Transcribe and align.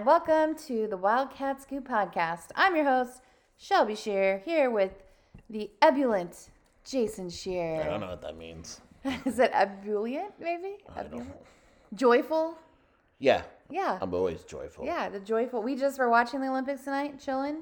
and 0.00 0.06
welcome 0.06 0.54
to 0.54 0.86
the 0.86 0.96
Wildcat 0.96 1.60
Scoop 1.60 1.86
podcast. 1.86 2.46
I'm 2.54 2.74
your 2.74 2.86
host, 2.86 3.20
Shelby 3.58 3.94
Shear, 3.94 4.38
here 4.46 4.70
with 4.70 4.92
the 5.50 5.68
ebullient 5.82 6.48
Jason 6.86 7.28
Shear. 7.28 7.82
I 7.82 7.84
don't 7.84 8.00
know 8.00 8.06
what 8.08 8.22
that 8.22 8.38
means. 8.38 8.80
Is 9.26 9.38
it 9.38 9.50
ebullient, 9.52 10.32
maybe? 10.40 10.76
I 10.88 11.02
don't. 11.02 11.06
Ebullient? 11.08 11.36
Joyful? 11.92 12.56
Yeah, 13.18 13.42
Yeah. 13.68 13.98
I'm 14.00 14.14
always 14.14 14.42
joyful. 14.44 14.86
yeah, 14.86 15.10
the 15.10 15.20
joyful. 15.20 15.62
We 15.62 15.76
just 15.76 15.98
were 15.98 16.08
watching 16.08 16.40
the 16.40 16.48
Olympics 16.48 16.84
tonight, 16.84 17.20
chilling, 17.20 17.58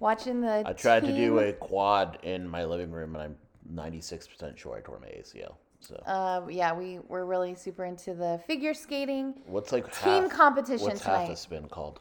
watching 0.00 0.40
the. 0.40 0.64
I 0.66 0.72
tried 0.72 1.04
to 1.04 1.12
do 1.14 1.38
team- 1.38 1.38
a 1.38 1.52
quad 1.52 2.18
in 2.24 2.48
my 2.48 2.64
living 2.64 2.90
room, 2.90 3.14
and 3.14 3.22
I'm 3.22 3.36
96% 3.72 4.58
sure 4.58 4.74
I 4.76 4.80
tore 4.80 4.98
my 4.98 5.06
ACL. 5.06 5.54
So 5.82 5.96
Uh, 6.06 6.46
yeah, 6.48 6.72
we 6.72 7.00
were 7.08 7.26
really 7.26 7.54
super 7.54 7.84
into 7.84 8.14
the 8.14 8.40
figure 8.46 8.72
skating 8.74 9.34
what's 9.46 9.72
like 9.72 9.86
team 10.02 10.22
half, 10.24 10.30
competition 10.30 10.86
What's 10.88 11.02
half 11.02 11.22
tonight. 11.22 11.32
a 11.32 11.36
spin 11.36 11.68
called? 11.68 12.00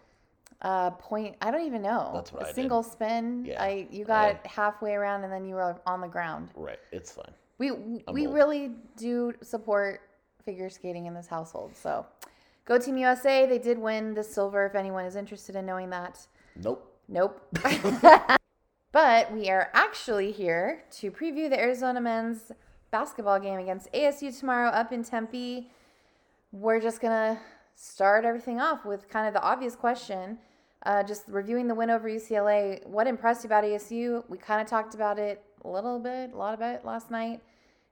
Uh, 0.62 0.92
point. 0.92 1.36
I 1.42 1.50
don't 1.50 1.66
even 1.66 1.82
know. 1.82 2.12
That's 2.14 2.32
what 2.32 2.44
a 2.44 2.46
I 2.46 2.50
did. 2.50 2.56
single 2.56 2.84
spin. 2.84 3.46
Yeah. 3.46 3.62
I 3.62 3.88
you 3.90 4.06
got 4.06 4.46
halfway 4.46 4.94
around 4.94 5.24
and 5.24 5.34
then 5.34 5.44
you 5.46 5.56
were 5.56 5.82
on 5.88 6.02
the 6.02 6.08
ground. 6.08 6.50
Right, 6.56 6.78
it's 6.92 7.12
fine. 7.12 7.34
We 7.58 7.72
we 7.72 8.28
old. 8.28 8.36
really 8.36 8.72
do 8.96 9.34
support 9.42 10.02
figure 10.46 10.70
skating 10.70 11.08
in 11.08 11.14
this 11.16 11.26
household. 11.28 11.76
So, 11.76 12.06
go 12.66 12.78
Team 12.78 12.98
USA. 12.98 13.48
They 13.48 13.58
did 13.58 13.80
win 13.80 14.14
the 14.14 14.24
silver. 14.24 14.66
If 14.68 14.76
anyone 14.76 15.06
is 15.06 15.16
interested 15.16 15.56
in 15.56 15.66
knowing 15.66 15.90
that, 15.90 16.28
Nope. 16.56 16.88
nope. 17.08 17.42
but 18.92 19.32
we 19.32 19.50
are 19.50 19.70
actually 19.74 20.32
here 20.32 20.84
to 21.00 21.10
preview 21.12 21.50
the 21.50 21.60
Arizona 21.60 22.02
men's 22.02 22.52
basketball 22.92 23.40
game 23.40 23.60
against 23.60 23.92
ASU 23.94 24.38
tomorrow 24.38 24.70
up 24.70 24.92
in 24.92 25.04
Tempe. 25.04 25.70
We're 26.52 26.82
just 26.82 27.02
gonna 27.02 27.40
start 27.76 28.26
everything 28.26 28.60
off 28.60 28.86
with 28.86 29.10
kind 29.10 29.28
of 29.28 29.34
the 29.34 29.42
obvious 29.42 29.76
question. 29.76 30.38
Uh, 30.84 31.04
just 31.04 31.24
reviewing 31.28 31.68
the 31.68 31.76
win 31.76 31.90
over 31.90 32.10
UCLA. 32.10 32.86
What 32.88 33.08
impressed 33.08 33.44
you 33.44 33.48
about 33.48 33.64
ASU? 33.64 34.24
We 34.30 34.38
kind 34.38 34.62
of 34.62 34.68
talked 34.68 34.96
about 34.96 35.20
it 35.20 35.44
a 35.64 35.68
little 35.70 36.00
bit, 36.00 36.34
a 36.34 36.38
lot 36.38 36.54
about 36.54 36.76
it 36.76 36.86
last 36.86 37.12
night. 37.12 37.40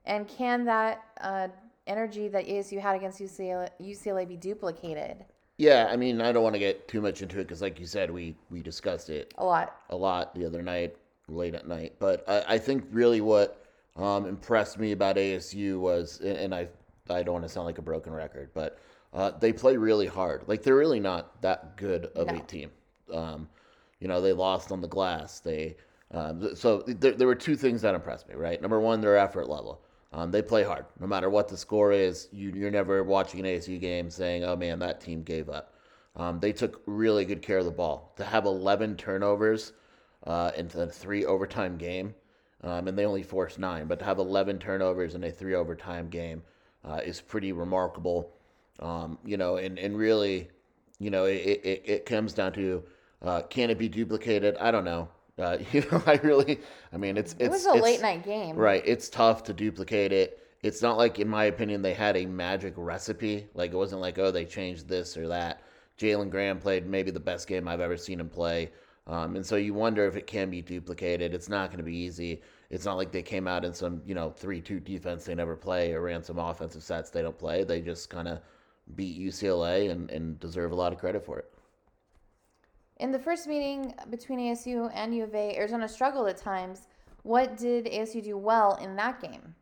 And 0.06 0.26
can 0.26 0.64
that 0.64 1.02
uh, 1.20 1.48
energy 1.86 2.28
that 2.28 2.46
ASU 2.46 2.80
had 2.80 2.96
against 2.96 3.20
UCLA, 3.20 3.68
UCLA 3.80 4.26
be 4.26 4.36
duplicated? 4.36 5.24
Yeah, 5.56 5.88
I 5.90 5.96
mean, 5.96 6.20
I 6.20 6.32
don't 6.32 6.42
want 6.42 6.54
to 6.54 6.58
get 6.58 6.88
too 6.88 7.00
much 7.00 7.22
into 7.22 7.38
it 7.38 7.44
because, 7.44 7.60
like 7.62 7.78
you 7.78 7.86
said, 7.86 8.10
we 8.10 8.34
we 8.50 8.60
discussed 8.62 9.08
it 9.10 9.32
A 9.38 9.44
lot. 9.44 9.76
a 9.90 9.96
lot 9.96 10.34
the 10.34 10.44
other 10.46 10.62
night, 10.62 10.96
late 11.28 11.54
at 11.54 11.68
night. 11.68 11.94
But 12.00 12.24
I, 12.28 12.54
I 12.54 12.58
think 12.58 12.84
really 12.90 13.20
what 13.20 13.62
um, 13.96 14.26
impressed 14.26 14.78
me 14.78 14.92
about 14.92 15.16
ASU 15.16 15.78
was, 15.78 16.20
and 16.20 16.54
I 16.54 16.68
I 17.08 17.22
don't 17.22 17.34
want 17.34 17.44
to 17.44 17.48
sound 17.48 17.66
like 17.66 17.78
a 17.78 17.82
broken 17.82 18.12
record, 18.12 18.50
but 18.54 18.78
uh, 19.12 19.32
they 19.32 19.52
play 19.52 19.76
really 19.76 20.06
hard. 20.06 20.44
Like 20.46 20.62
they're 20.62 20.76
really 20.76 21.00
not 21.00 21.42
that 21.42 21.76
good 21.76 22.06
of 22.14 22.28
a 22.28 22.32
No. 22.32 22.38
team. 22.40 22.70
Um, 23.12 23.48
you 23.98 24.08
know, 24.08 24.20
they 24.20 24.32
lost 24.32 24.70
on 24.72 24.80
the 24.80 24.88
glass. 24.88 25.40
They 25.40 25.76
um, 26.12 26.54
so 26.56 26.82
there, 26.86 27.12
there 27.12 27.26
were 27.26 27.34
two 27.34 27.56
things 27.56 27.82
that 27.82 27.94
impressed 27.94 28.28
me. 28.28 28.34
Right, 28.34 28.60
number 28.60 28.80
one, 28.80 29.00
their 29.00 29.16
effort 29.16 29.48
level. 29.48 29.82
Um, 30.12 30.32
they 30.32 30.42
play 30.42 30.64
hard, 30.64 30.86
no 30.98 31.06
matter 31.06 31.30
what 31.30 31.46
the 31.48 31.56
score 31.56 31.92
is. 31.92 32.28
You, 32.32 32.50
you're 32.50 32.70
never 32.70 33.04
watching 33.04 33.40
an 33.40 33.46
ASU 33.46 33.80
game 33.80 34.10
saying, 34.10 34.44
"Oh 34.44 34.56
man, 34.56 34.78
that 34.80 35.00
team 35.00 35.22
gave 35.22 35.48
up." 35.48 35.74
Um, 36.16 36.40
they 36.40 36.52
took 36.52 36.82
really 36.86 37.24
good 37.24 37.42
care 37.42 37.58
of 37.58 37.64
the 37.64 37.70
ball. 37.70 38.12
To 38.16 38.24
have 38.24 38.44
11 38.44 38.96
turnovers 38.96 39.72
uh, 40.26 40.50
in 40.56 40.66
a 40.74 40.86
three 40.88 41.24
overtime 41.24 41.76
game, 41.76 42.14
um, 42.62 42.88
and 42.88 42.98
they 42.98 43.06
only 43.06 43.22
forced 43.22 43.58
nine, 43.58 43.86
but 43.86 43.98
to 43.98 44.04
have 44.04 44.18
11 44.18 44.58
turnovers 44.58 45.14
in 45.14 45.24
a 45.24 45.30
three 45.30 45.54
overtime 45.54 46.08
game 46.08 46.42
uh, 46.84 47.00
is 47.04 47.20
pretty 47.20 47.52
remarkable. 47.52 48.32
Um, 48.80 49.18
you 49.24 49.36
know, 49.36 49.56
and, 49.56 49.78
and 49.78 49.96
really, 49.96 50.48
you 50.98 51.10
know, 51.10 51.24
it, 51.24 51.60
it, 51.64 51.82
it 51.84 52.06
comes 52.06 52.32
down 52.32 52.52
to 52.54 52.82
uh, 53.22 53.42
can 53.42 53.70
it 53.70 53.78
be 53.78 53.88
duplicated? 53.88 54.56
I 54.58 54.70
don't 54.70 54.84
know. 54.84 55.08
Uh, 55.38 55.58
you 55.72 55.84
know, 55.90 56.02
I 56.06 56.14
really, 56.22 56.60
I 56.92 56.96
mean, 56.96 57.16
it's 57.16 57.32
it's 57.34 57.42
It 57.42 57.50
was 57.50 57.66
a 57.66 57.70
it's- 57.70 57.82
late 57.82 58.00
night 58.00 58.24
game. 58.24 58.56
Right. 58.56 58.82
It's 58.86 59.08
tough 59.08 59.42
to 59.44 59.52
duplicate 59.52 60.12
it. 60.12 60.38
It's 60.62 60.82
not 60.82 60.98
like, 60.98 61.18
in 61.18 61.28
my 61.28 61.44
opinion, 61.44 61.80
they 61.80 61.94
had 61.94 62.18
a 62.18 62.26
magic 62.26 62.74
recipe. 62.76 63.46
Like, 63.54 63.72
it 63.72 63.76
wasn't 63.76 64.02
like, 64.02 64.18
oh, 64.18 64.30
they 64.30 64.44
changed 64.44 64.88
this 64.88 65.16
or 65.16 65.28
that. 65.28 65.62
Jalen 65.98 66.30
Graham 66.30 66.58
played 66.58 66.86
maybe 66.86 67.10
the 67.10 67.20
best 67.20 67.46
game 67.48 67.66
I've 67.66 67.80
ever 67.80 67.96
seen 67.96 68.20
him 68.20 68.28
play. 68.28 68.70
Um, 69.06 69.36
and 69.36 69.44
so 69.44 69.56
you 69.56 69.72
wonder 69.72 70.06
if 70.06 70.16
it 70.16 70.26
can 70.26 70.50
be 70.50 70.60
duplicated. 70.60 71.32
It's 71.34 71.48
not 71.48 71.68
going 71.70 71.78
to 71.78 71.84
be 71.84 71.96
easy. 71.96 72.42
It's 72.70 72.84
not 72.84 72.96
like 72.96 73.10
they 73.12 73.22
came 73.22 73.48
out 73.48 73.64
in 73.64 73.74
some, 73.74 74.00
you 74.06 74.14
know, 74.14 74.30
3 74.30 74.60
2 74.60 74.80
defense 74.80 75.24
they 75.24 75.34
never 75.34 75.56
play 75.56 75.92
or 75.92 76.02
ran 76.02 76.22
some 76.22 76.38
offensive 76.38 76.82
sets 76.82 77.10
they 77.10 77.22
don't 77.22 77.38
play. 77.38 77.64
They 77.64 77.80
just 77.80 78.10
kind 78.10 78.28
of 78.28 78.40
beat 78.94 79.18
UCLA 79.18 79.90
and, 79.90 80.10
and 80.10 80.38
deserve 80.40 80.72
a 80.72 80.74
lot 80.74 80.92
of 80.92 80.98
credit 80.98 81.24
for 81.24 81.38
it. 81.38 81.52
In 82.98 83.10
the 83.10 83.18
first 83.18 83.46
meeting 83.46 83.94
between 84.10 84.38
ASU 84.38 84.90
and 84.94 85.14
U 85.14 85.24
of 85.24 85.34
A, 85.34 85.56
Arizona 85.56 85.88
struggled 85.88 86.28
at 86.28 86.36
times. 86.36 86.86
What 87.22 87.56
did 87.56 87.86
ASU 87.86 88.22
do 88.22 88.36
well 88.38 88.76
in 88.76 88.96
that 88.96 89.20
game? 89.20 89.54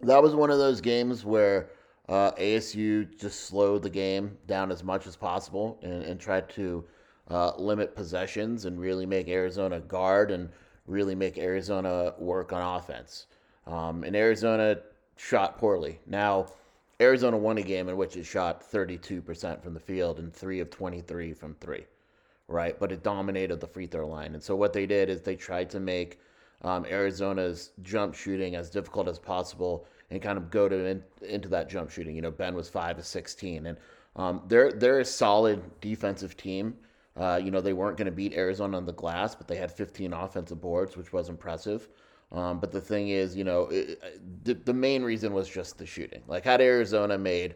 that 0.00 0.22
was 0.22 0.34
one 0.34 0.50
of 0.50 0.58
those 0.58 0.80
games 0.80 1.24
where 1.24 1.70
uh, 2.08 2.32
ASU 2.32 3.18
just 3.18 3.46
slowed 3.46 3.82
the 3.82 3.90
game 3.90 4.36
down 4.46 4.70
as 4.70 4.84
much 4.84 5.06
as 5.06 5.16
possible 5.16 5.78
and, 5.82 6.02
and 6.02 6.20
tried 6.20 6.48
to 6.50 6.84
uh, 7.30 7.52
limit 7.56 7.96
possessions 7.96 8.64
and 8.64 8.78
really 8.78 9.06
make 9.06 9.28
Arizona 9.28 9.80
guard 9.80 10.30
and 10.30 10.48
really 10.86 11.14
make 11.14 11.38
Arizona 11.38 12.14
work 12.18 12.52
on 12.52 12.76
offense. 12.78 13.26
Um, 13.66 14.04
and 14.04 14.14
Arizona 14.14 14.78
shot 15.16 15.58
poorly. 15.58 15.98
Now, 16.06 16.46
Arizona 17.00 17.36
won 17.36 17.58
a 17.58 17.62
game 17.62 17.88
in 17.88 17.96
which 17.96 18.16
it 18.16 18.24
shot 18.24 18.62
32% 18.70 19.62
from 19.62 19.74
the 19.74 19.80
field 19.80 20.18
and 20.18 20.32
3 20.32 20.60
of 20.60 20.70
23 20.70 21.34
from 21.34 21.54
3 21.54 21.84
right? 22.48 22.78
But 22.78 22.92
it 22.92 23.02
dominated 23.02 23.60
the 23.60 23.66
free 23.66 23.86
throw 23.86 24.06
line. 24.06 24.34
And 24.34 24.42
so 24.42 24.54
what 24.54 24.72
they 24.72 24.86
did 24.86 25.08
is 25.08 25.22
they 25.22 25.36
tried 25.36 25.70
to 25.70 25.80
make 25.80 26.20
um, 26.62 26.86
Arizona's 26.86 27.72
jump 27.82 28.14
shooting 28.14 28.54
as 28.54 28.70
difficult 28.70 29.08
as 29.08 29.18
possible 29.18 29.86
and 30.10 30.22
kind 30.22 30.38
of 30.38 30.50
go 30.50 30.68
to 30.68 30.86
in, 30.86 31.02
into 31.22 31.48
that 31.48 31.68
jump 31.68 31.90
shooting. 31.90 32.14
You 32.14 32.22
know, 32.22 32.30
Ben 32.30 32.54
was 32.54 32.68
five 32.68 32.98
of 32.98 33.04
sixteen, 33.06 33.66
and 33.66 33.78
um, 34.14 34.42
they're 34.46 34.72
they're 34.72 35.00
a 35.00 35.04
solid 35.04 35.62
defensive 35.80 36.36
team. 36.36 36.76
Uh, 37.16 37.40
you 37.42 37.50
know, 37.50 37.60
they 37.60 37.72
weren't 37.72 37.96
going 37.96 38.06
to 38.06 38.12
beat 38.12 38.34
Arizona 38.34 38.76
on 38.76 38.84
the 38.86 38.92
glass, 38.92 39.34
but 39.34 39.48
they 39.48 39.56
had 39.56 39.72
15 39.72 40.12
offensive 40.12 40.60
boards, 40.60 40.96
which 40.96 41.12
was 41.12 41.28
impressive. 41.28 41.88
Um, 42.32 42.60
but 42.60 42.72
the 42.72 42.80
thing 42.80 43.08
is, 43.08 43.36
you 43.36 43.44
know, 43.44 43.68
it, 43.70 44.00
the, 44.44 44.54
the 44.54 44.74
main 44.74 45.02
reason 45.02 45.32
was 45.32 45.48
just 45.48 45.78
the 45.78 45.86
shooting. 45.86 46.22
Like, 46.26 46.44
had 46.44 46.60
Arizona 46.60 47.16
made, 47.16 47.54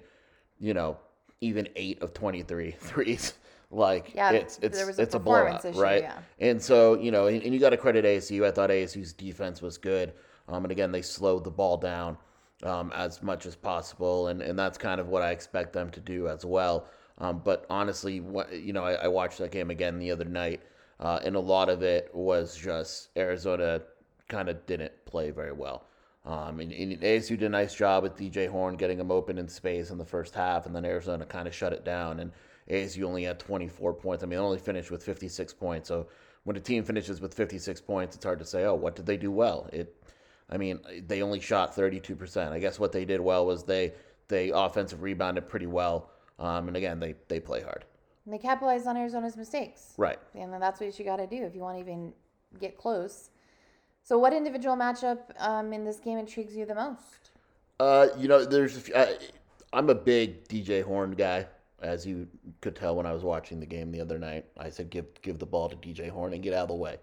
you 0.59 0.75
know, 0.75 0.99
even 1.41 1.69
eight 1.77 2.01
of 2.03 2.15
23 2.15 2.71
threes, 2.79 3.35
like 3.71 4.15
Yeah, 4.15 4.33
it's 4.33 4.59
it's 4.63 4.81
a 4.81 4.89
it's 4.99 5.15
a 5.15 5.19
blowout, 5.19 5.65
issue, 5.65 5.79
right? 5.79 6.03
yeah. 6.03 6.19
And 6.39 6.61
so 6.63 6.95
you 6.95 7.11
know, 7.11 7.27
and, 7.29 7.43
and 7.43 7.55
you 7.55 7.61
got 7.61 7.71
to 7.71 7.77
credit 7.77 8.05
ASU. 8.05 8.45
I 8.47 8.51
thought 8.51 8.71
ASU's 8.71 9.13
defense 9.13 9.63
was 9.63 9.79
good, 9.79 10.15
um, 10.49 10.65
and 10.65 10.73
again 10.73 10.93
they 10.93 11.03
slowed 11.03 11.45
the 11.45 11.51
ball 11.51 11.77
down 11.77 12.19
um, 12.63 12.93
as 12.95 13.23
much 13.23 13.47
as 13.47 13.57
possible, 13.57 14.29
and 14.29 14.43
and 14.43 14.59
that's 14.59 14.77
kind 14.79 15.01
of 15.01 15.09
what 15.09 15.23
I 15.23 15.31
expect 15.31 15.73
them 15.73 15.91
to 15.91 16.01
do 16.01 16.29
as 16.29 16.45
well. 16.45 16.87
Um, 17.21 17.43
but 17.45 17.67
honestly, 17.69 18.21
what, 18.21 18.53
you 18.53 18.73
know, 18.73 18.85
I, 18.85 18.95
I 18.95 19.09
watched 19.09 19.39
that 19.39 19.51
game 19.51 19.71
again 19.71 19.99
the 19.99 20.11
other 20.11 20.25
night, 20.25 20.63
uh, 20.99 21.21
and 21.23 21.37
a 21.37 21.41
lot 21.41 21.69
of 21.69 21.83
it 21.83 22.11
was 22.15 22.57
just 22.57 23.09
Arizona 23.17 23.83
kind 24.29 24.49
of 24.49 24.65
didn't 24.67 24.93
play 25.05 25.31
very 25.31 25.53
well. 25.53 25.85
Um, 26.25 26.61
and, 26.61 26.73
and 26.73 27.01
ASU 27.01 27.31
did 27.31 27.43
a 27.43 27.49
nice 27.49 27.75
job 27.75 28.03
with 28.03 28.17
DJ 28.17 28.49
Horne 28.49 28.77
getting 28.77 28.99
him 28.99 29.11
open 29.11 29.39
in 29.39 29.49
space 29.49 29.91
in 29.91 29.99
the 29.99 30.05
first 30.05 30.35
half, 30.35 30.67
and 30.67 30.75
then 30.75 30.85
Arizona 30.85 31.25
kind 31.25 31.47
of 31.47 31.55
shut 31.55 31.73
it 31.73 31.85
down. 31.85 32.21
And 32.21 32.33
ASU 32.71 33.05
only 33.05 33.25
had 33.25 33.39
24 33.39 33.95
points. 33.95 34.23
I 34.23 34.27
mean, 34.27 34.39
they 34.39 34.45
only 34.45 34.59
finished 34.59 34.91
with 34.91 35.03
56 35.03 35.53
points. 35.55 35.89
So 35.89 36.07
when 36.45 36.57
a 36.57 36.61
team 36.61 36.85
finishes 36.85 37.21
with 37.21 37.35
56 37.35 37.81
points, 37.81 38.17
it's 38.17 38.25
hard 38.25 38.39
to 38.39 38.45
say, 38.45 38.65
oh, 38.65 38.75
what 38.75 38.97
did 38.97 39.07
they 39.07 39.17
do 39.17 39.31
well? 39.31 39.69
It, 39.73 39.95
I 40.49 40.57
mean, 40.57 40.81
they 41.07 41.23
only 41.23 41.41
shot 41.41 41.75
32%. 41.75 42.53
I 42.53 42.59
guess 42.59 42.79
what 42.79 42.93
they 42.93 43.05
did 43.05 43.21
well 43.21 43.47
was 43.47 43.65
they 43.65 43.93
they 44.29 44.51
offensive 44.51 45.03
rebounded 45.03 45.49
pretty 45.49 45.67
well. 45.67 46.11
Um, 46.41 46.69
and 46.69 46.77
again, 46.77 46.99
they 46.99 47.15
they 47.29 47.39
play 47.39 47.61
hard. 47.61 47.85
And 48.25 48.35
they 48.35 48.39
capitalized 48.39 48.87
on 48.87 48.97
Arizona's 48.97 49.37
mistakes. 49.37 49.95
Right. 49.97 50.19
And 50.35 50.53
then 50.53 50.61
that's 50.61 50.81
what 50.81 50.99
you 50.99 51.05
got 51.05 51.17
to 51.17 51.27
do 51.27 51.45
if 51.45 51.55
you 51.55 51.61
want 51.61 51.77
to 51.77 51.81
even 51.81 52.13
get 52.59 52.77
close. 52.77 53.31
So, 54.03 54.19
what 54.19 54.33
individual 54.33 54.77
matchup 54.77 55.19
um, 55.39 55.73
in 55.73 55.85
this 55.85 56.01
game 56.01 56.19
intrigues 56.19 56.57
you 56.57 56.67
the 56.67 56.75
most? 56.75 57.31
Uh, 57.79 58.09
you 58.19 58.29
know, 58.29 58.45
there's 58.45 58.77
a 58.77 58.81
few, 58.81 58.95
I, 58.95 59.17
I'm 59.73 59.89
a 59.89 59.95
big 59.95 60.47
DJ 60.49 60.83
Horne 60.83 61.13
guy, 61.13 61.47
as 61.81 62.07
you 62.07 62.27
could 62.61 62.77
tell 62.77 62.97
when 62.97 63.07
I 63.07 63.13
was 63.13 63.23
watching 63.23 63.61
the 63.61 63.67
game 63.67 63.91
the 63.91 64.01
other 64.01 64.19
night. 64.19 64.47
I 64.59 64.71
said, 64.71 64.91
give 64.91 65.07
give 65.23 65.39
the 65.39 65.47
ball 65.47 65.69
to 65.69 65.77
DJ 65.77 66.11
Horne 66.11 66.35
and 66.35 66.43
get 66.43 66.55
out 66.55 66.63
of 66.63 66.69
the 66.69 66.75
way. 66.75 66.97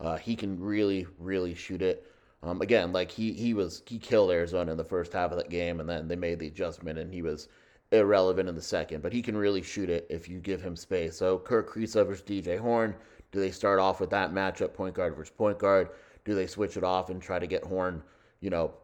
Uh, 0.00 0.16
he 0.16 0.36
can 0.36 0.58
really, 0.58 1.06
really 1.18 1.54
shoot 1.54 1.82
it. 1.82 2.06
Um, 2.42 2.60
again, 2.60 2.92
like 2.92 3.10
he 3.10 3.32
he 3.32 3.54
was 3.54 3.82
he 3.86 3.98
killed 3.98 4.30
Arizona 4.30 4.72
in 4.72 4.76
the 4.76 4.84
first 4.84 5.12
half 5.12 5.30
of 5.30 5.38
that 5.38 5.48
game, 5.50 5.80
and 5.80 5.88
then 5.88 6.08
they 6.08 6.16
made 6.16 6.38
the 6.38 6.48
adjustment, 6.48 6.98
and 6.98 7.12
he 7.12 7.22
was 7.22 7.48
irrelevant 7.92 8.48
in 8.48 8.54
the 8.54 8.62
second. 8.62 9.02
But 9.02 9.12
he 9.12 9.22
can 9.22 9.36
really 9.36 9.62
shoot 9.62 9.90
it 9.90 10.06
if 10.10 10.28
you 10.28 10.38
give 10.40 10.62
him 10.62 10.76
space. 10.76 11.16
So 11.16 11.38
Kirk 11.38 11.72
Kriisa 11.72 12.06
versus 12.06 12.24
DJ 12.24 12.58
Horne. 12.58 12.94
Do 13.30 13.40
they 13.40 13.50
start 13.50 13.80
off 13.80 14.00
with 14.00 14.10
that 14.10 14.32
matchup, 14.32 14.74
point 14.74 14.94
guard 14.94 15.16
versus 15.16 15.32
point 15.36 15.58
guard? 15.58 15.88
Do 16.24 16.34
they 16.34 16.46
switch 16.46 16.76
it 16.76 16.84
off 16.84 17.08
and 17.10 17.20
try 17.20 17.38
to 17.38 17.46
get 17.46 17.64
Horne, 17.64 18.02
you 18.40 18.50
know, 18.50 18.74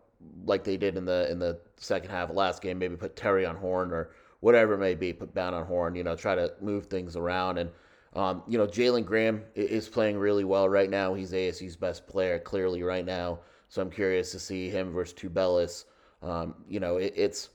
like 0.45 0.65
they 0.65 0.77
did 0.77 0.97
in 0.97 1.05
the 1.05 1.31
in 1.31 1.39
the 1.39 1.61
second 1.77 2.11
half 2.11 2.31
of 2.31 2.37
last 2.37 2.63
game? 2.63 2.79
Maybe 2.79 2.97
put 2.97 3.15
Terry 3.15 3.45
on 3.45 3.57
Horne 3.57 3.93
or 3.93 4.11
whatever 4.41 4.75
it 4.75 4.79
may 4.79 4.95
be, 4.95 5.13
put 5.13 5.35
down 5.35 5.55
on 5.55 5.67
Horne, 5.67 5.95
you 5.95 6.05
know, 6.05 6.17
try 6.17 6.35
to 6.35 6.53
move 6.61 6.87
things 6.87 7.17
around. 7.17 7.59
And, 7.59 7.71
um, 8.15 8.43
you 8.47 8.59
know, 8.59 8.67
Jalen 8.67 9.05
Graham 9.05 9.43
is 9.55 9.89
playing 9.89 10.17
really 10.17 10.45
well 10.45 10.69
right 10.69 10.89
now. 10.91 11.15
He's 11.15 11.33
ASU's 11.33 11.77
best 11.77 12.07
player, 12.07 12.39
clearly, 12.39 12.83
right 12.83 13.05
now. 13.05 13.41
So 13.69 13.83
I'm 13.83 13.91
curious 13.91 14.33
to 14.33 14.39
see 14.39 14.71
him 14.71 14.93
versus 14.93 15.15
Tubelis. 15.15 15.85
Um, 16.23 16.55
you 16.69 16.81
know, 16.81 16.97
it, 16.97 17.13
it's. 17.17 17.51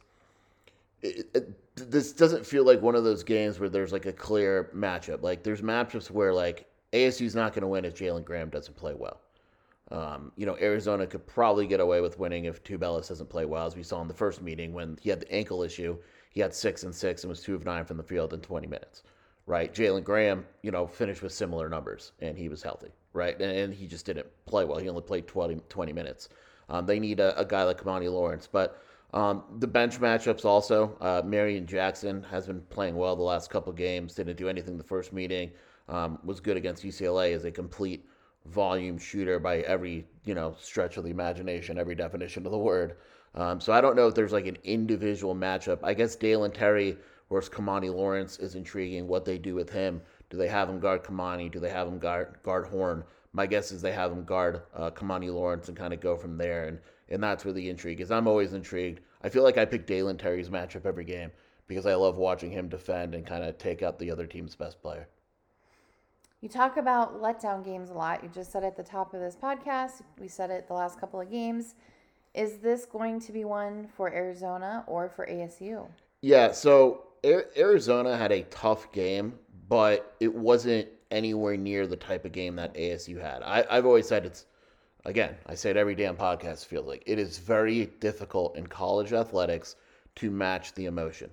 It, 1.04 1.30
it, 1.34 1.76
this 1.92 2.14
doesn't 2.14 2.46
feel 2.46 2.66
like 2.66 2.82
one 2.82 2.96
of 2.96 3.04
those 3.04 3.24
games 3.24 3.60
where 3.60 3.70
there's 3.70 3.92
like 3.92 4.06
a 4.06 4.14
clear 4.14 4.72
matchup. 4.76 5.22
Like 5.22 5.44
there's 5.44 5.62
matchups 5.62 6.10
where 6.10 6.34
like 6.34 6.66
ASU's 6.94 7.36
not 7.36 7.54
going 7.54 7.62
to 7.62 7.68
win 7.68 7.86
if 7.86 7.96
Jalen 7.96 8.24
Graham 8.24 8.50
doesn't 8.50 8.76
play 8.76 8.94
well. 8.94 9.20
Um, 9.92 10.32
you 10.38 10.46
know, 10.46 10.58
Arizona 10.62 11.06
could 11.06 11.26
probably 11.28 11.68
get 11.68 11.80
away 11.80 12.02
with 12.02 12.18
winning 12.18 12.46
if 12.46 12.64
Tubelis 12.64 13.10
doesn't 13.10 13.30
play 13.30 13.46
well, 13.46 13.68
as 13.68 13.76
we 13.76 13.84
saw 13.84 14.02
in 14.02 14.08
the 14.08 14.14
first 14.14 14.42
meeting 14.42 14.74
when 14.74 14.98
he 15.02 15.10
had 15.10 15.20
the 15.20 15.32
ankle 15.32 15.62
issue. 15.62 15.98
He 16.32 16.40
had 16.42 16.54
six 16.54 16.84
and 16.84 16.96
six 16.96 17.24
and 17.24 17.30
was 17.30 17.42
two 17.42 17.54
of 17.54 17.66
nine 17.66 17.86
from 17.86 17.98
the 17.98 18.04
field 18.04 18.34
in 18.34 18.42
20 18.42 18.66
minutes, 18.66 19.04
right? 19.46 19.72
Jalen 19.74 20.04
Graham, 20.04 20.46
you 20.64 20.72
know, 20.72 20.88
finished 20.88 21.22
with 21.22 21.32
similar 21.32 21.70
numbers 21.70 22.14
and 22.22 22.38
he 22.38 22.50
was 22.50 22.64
healthy, 22.64 22.90
right? 23.14 23.40
And, 23.40 23.52
and 23.52 23.74
he 23.74 23.86
just 23.86 24.06
didn't 24.06 24.26
play 24.46 24.66
well. 24.66 24.80
He 24.80 24.90
only 24.90 25.04
played 25.04 25.28
20, 25.28 25.62
20 25.70 25.94
minutes. 25.94 26.30
Um, 26.70 26.86
they 26.88 27.00
need 27.00 27.20
a, 27.20 27.38
a, 27.40 27.46
guy 27.46 27.64
like 27.64 27.82
Kimani 27.82 28.12
Lawrence. 28.12 28.48
But 28.52 28.82
um, 29.13 29.44
the 29.60 29.68
bench 29.68 30.00
matchups 30.00 30.44
also, 30.44 30.98
uh, 31.00 31.21
Marreon 31.21 31.65
Jackson 31.68 32.24
has 32.24 32.48
been 32.48 32.62
playing 32.62 32.95
well 32.95 33.15
the 33.15 33.21
last 33.21 33.50
couple 33.50 33.71
games, 33.71 34.15
didn't 34.15 34.38
do 34.38 34.50
anything 34.50 34.77
the 34.77 34.83
first 34.83 35.13
meeting, 35.13 35.51
um, 35.88 36.18
was 36.24 36.39
good 36.39 36.57
against 36.57 36.83
UCLA 36.83 37.36
as 37.36 37.45
a 37.45 37.51
complete 37.51 38.06
volume 38.48 38.98
shooter 38.98 39.39
by 39.39 39.60
every, 39.60 40.06
you 40.25 40.33
know, 40.33 40.56
stretch 40.60 40.98
of 40.98 41.04
the 41.04 41.12
imagination, 41.12 41.77
every 41.77 41.95
definition 41.95 42.45
of 42.45 42.51
the 42.51 42.57
word. 42.57 42.98
Um, 43.36 43.60
so 43.60 43.71
I 43.71 43.81
don't 43.81 43.95
know 43.95 44.07
if 44.07 44.15
there's 44.15 44.31
like 44.33 44.48
an 44.48 44.57
individual 44.63 45.36
matchup. 45.36 45.80
I 45.83 45.94
guess 45.94 46.16
Dalen 46.16 46.51
Terry 46.51 46.98
versus 47.30 47.54
Kimani 47.54 47.94
Lawrence 47.94 48.38
is 48.39 48.56
intriguing. 48.56 49.07
What 49.07 49.25
they 49.25 49.38
do 49.38 49.56
with 49.56 49.69
him. 49.69 50.01
Do 50.30 50.38
they 50.38 50.48
have 50.48 50.69
him 50.69 50.80
guard 50.80 51.04
Kimani? 51.04 51.51
Do 51.51 51.59
they 51.59 51.69
have 51.69 51.88
him 51.88 52.00
guard, 52.00 52.36
guard 52.44 52.68
Horne? 52.68 53.04
My 53.31 53.45
guess 53.45 53.71
is 53.71 53.81
they 53.81 53.92
have 53.92 54.12
him 54.12 54.24
guard 54.24 54.62
uh, 54.75 54.92
Kimani 54.92 55.33
Lawrence 55.33 55.68
and 55.68 55.77
kind 55.77 55.94
of 55.94 56.00
go 56.00 56.16
from 56.16 56.38
there. 56.38 56.68
And, 56.68 56.80
and 57.13 57.24
that's 57.24 57.45
where 57.45 57.54
the 57.54 57.69
intrigue 57.69 58.01
is. 58.01 58.12
I'm 58.12 58.27
always 58.27 58.54
intrigued. 58.54 59.01
I 59.24 59.30
feel 59.30 59.44
like 59.44 59.57
I 59.57 59.65
pick 59.65 59.86
Dalen 59.86 60.18
Terry's 60.18 60.50
matchup 60.50 60.86
every 60.86 61.06
game 61.06 61.31
because 61.68 61.86
I 61.86 61.95
love 61.95 62.18
watching 62.18 62.51
him 62.51 62.68
defend 62.68 63.15
and 63.15 63.25
kind 63.25 63.44
of 63.44 63.57
take 63.57 63.81
out 63.81 64.00
the 64.00 64.12
other 64.12 64.27
team's 64.27 64.56
best 64.56 64.81
player. 64.81 65.07
You 66.42 66.50
talk 66.50 66.75
about 66.75 67.21
letdown 67.21 67.63
games 67.63 67.89
a 67.89 67.94
lot. 67.94 68.21
You 68.21 68.30
just 68.30 68.51
said 68.51 68.65
at 68.65 68.75
the 68.75 68.83
top 68.83 69.13
of 69.13 69.21
this 69.21 69.38
podcast. 69.42 70.01
We 70.19 70.27
said 70.27 70.50
it 70.50 70.68
the 70.68 70.74
last 70.74 71.00
couple 71.00 71.21
of 71.21 71.31
games. 71.31 71.75
Is 72.33 72.57
this 72.57 72.86
going 72.86 73.21
to 73.21 73.31
be 73.31 73.45
one 73.45 73.88
for 73.95 74.12
Arizona 74.12 74.83
or 74.88 75.07
for 75.07 75.25
ASU? 75.27 75.88
Yeah, 76.21 76.51
so 76.51 77.04
Arizona 77.24 78.18
had 78.18 78.31
a 78.31 78.42
tough 78.44 78.92
game, 78.92 79.36
but 79.69 80.16
it 80.19 80.33
wasn't 80.33 80.88
anywhere 81.12 81.56
near 81.56 81.88
the 81.88 81.95
type 81.95 82.25
of 82.25 82.31
game 82.31 82.56
that 82.57 82.74
ASU 82.74 83.21
had. 83.21 83.44
I, 83.44 83.75
have 83.75 83.86
always 83.86 84.07
said 84.07 84.25
it's, 84.25 84.45
again, 85.06 85.36
I 85.46 85.56
say 85.56 85.72
it 85.72 85.78
every 85.78 85.96
damn 85.96 86.16
podcast, 86.16 86.66
feels 86.66 86.88
like 86.88 87.04
it 87.06 87.20
is 87.20 87.38
very 87.38 87.86
difficult 88.00 88.56
in 88.58 88.68
college 88.68 89.14
athletics 89.14 89.76
to 90.16 90.32
match 90.32 90.74
the 90.74 90.86
emotion. 90.86 91.30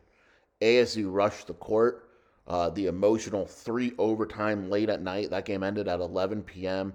ASU 0.60 1.12
rushed 1.12 1.46
the 1.46 1.54
court. 1.54 2.06
Uh, 2.46 2.68
the 2.70 2.86
emotional 2.86 3.46
three 3.46 3.92
overtime 3.98 4.70
late 4.70 4.88
at 4.88 5.02
night. 5.02 5.30
That 5.30 5.44
game 5.44 5.62
ended 5.62 5.86
at 5.86 6.00
11 6.00 6.42
p.m 6.42 6.92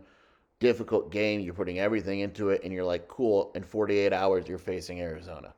difficult 0.60 1.12
game. 1.12 1.42
You're 1.42 1.54
putting 1.54 1.80
everything 1.80 2.22
into 2.22 2.50
it, 2.50 2.62
and 2.64 2.72
you're 2.74 2.86
like, 2.86 3.08
cool. 3.08 3.52
In 3.56 3.64
48 3.64 4.14
hours, 4.14 4.48
you're 4.48 4.58
facing 4.58 5.02
Arizona. 5.02 5.54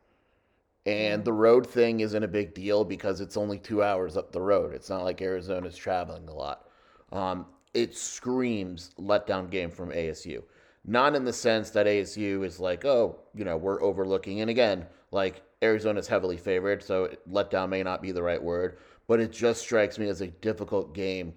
And 0.85 1.23
the 1.25 1.33
road 1.33 1.67
thing 1.67 1.99
isn't 1.99 2.23
a 2.23 2.27
big 2.27 2.53
deal 2.53 2.85
because 2.85 3.19
it's 3.19 3.35
only 3.35 3.59
two 3.59 3.83
hours 3.83 4.15
up 4.15 4.31
the 4.31 4.41
road. 4.41 4.73
It's 4.73 4.89
not 4.89 5.03
like 5.03 5.21
Arizona's 5.21 5.75
traveling 5.75 6.27
a 6.29 6.33
lot. 6.33 6.69
Um, 7.11 7.45
it 7.73 7.95
screams 7.95 8.91
letdown 8.97 9.49
game 9.49 9.69
from 9.69 9.89
ASU. 9.91 10.43
Not 10.89 11.15
in 11.15 11.25
the 11.25 11.33
sense 11.33 11.69
that 11.71 11.85
ASU 11.85 12.45
is 12.45 12.61
like, 12.61 12.85
oh, 12.85 13.19
you 13.35 13.43
know, 13.43 13.57
we're 13.57 13.83
overlooking. 13.83 14.39
And 14.39 14.49
again, 14.49 14.85
like 15.11 15.43
Arizona's 15.61 16.07
heavily 16.07 16.37
favored, 16.37 16.81
so 16.81 17.09
letdown 17.29 17.69
may 17.69 17.83
not 17.83 18.01
be 18.01 18.13
the 18.13 18.23
right 18.23 18.41
word, 18.41 18.77
but 19.05 19.19
it 19.19 19.33
just 19.33 19.61
strikes 19.61 19.99
me 19.99 20.07
as 20.07 20.21
a 20.21 20.27
difficult 20.27 20.95
game 20.95 21.33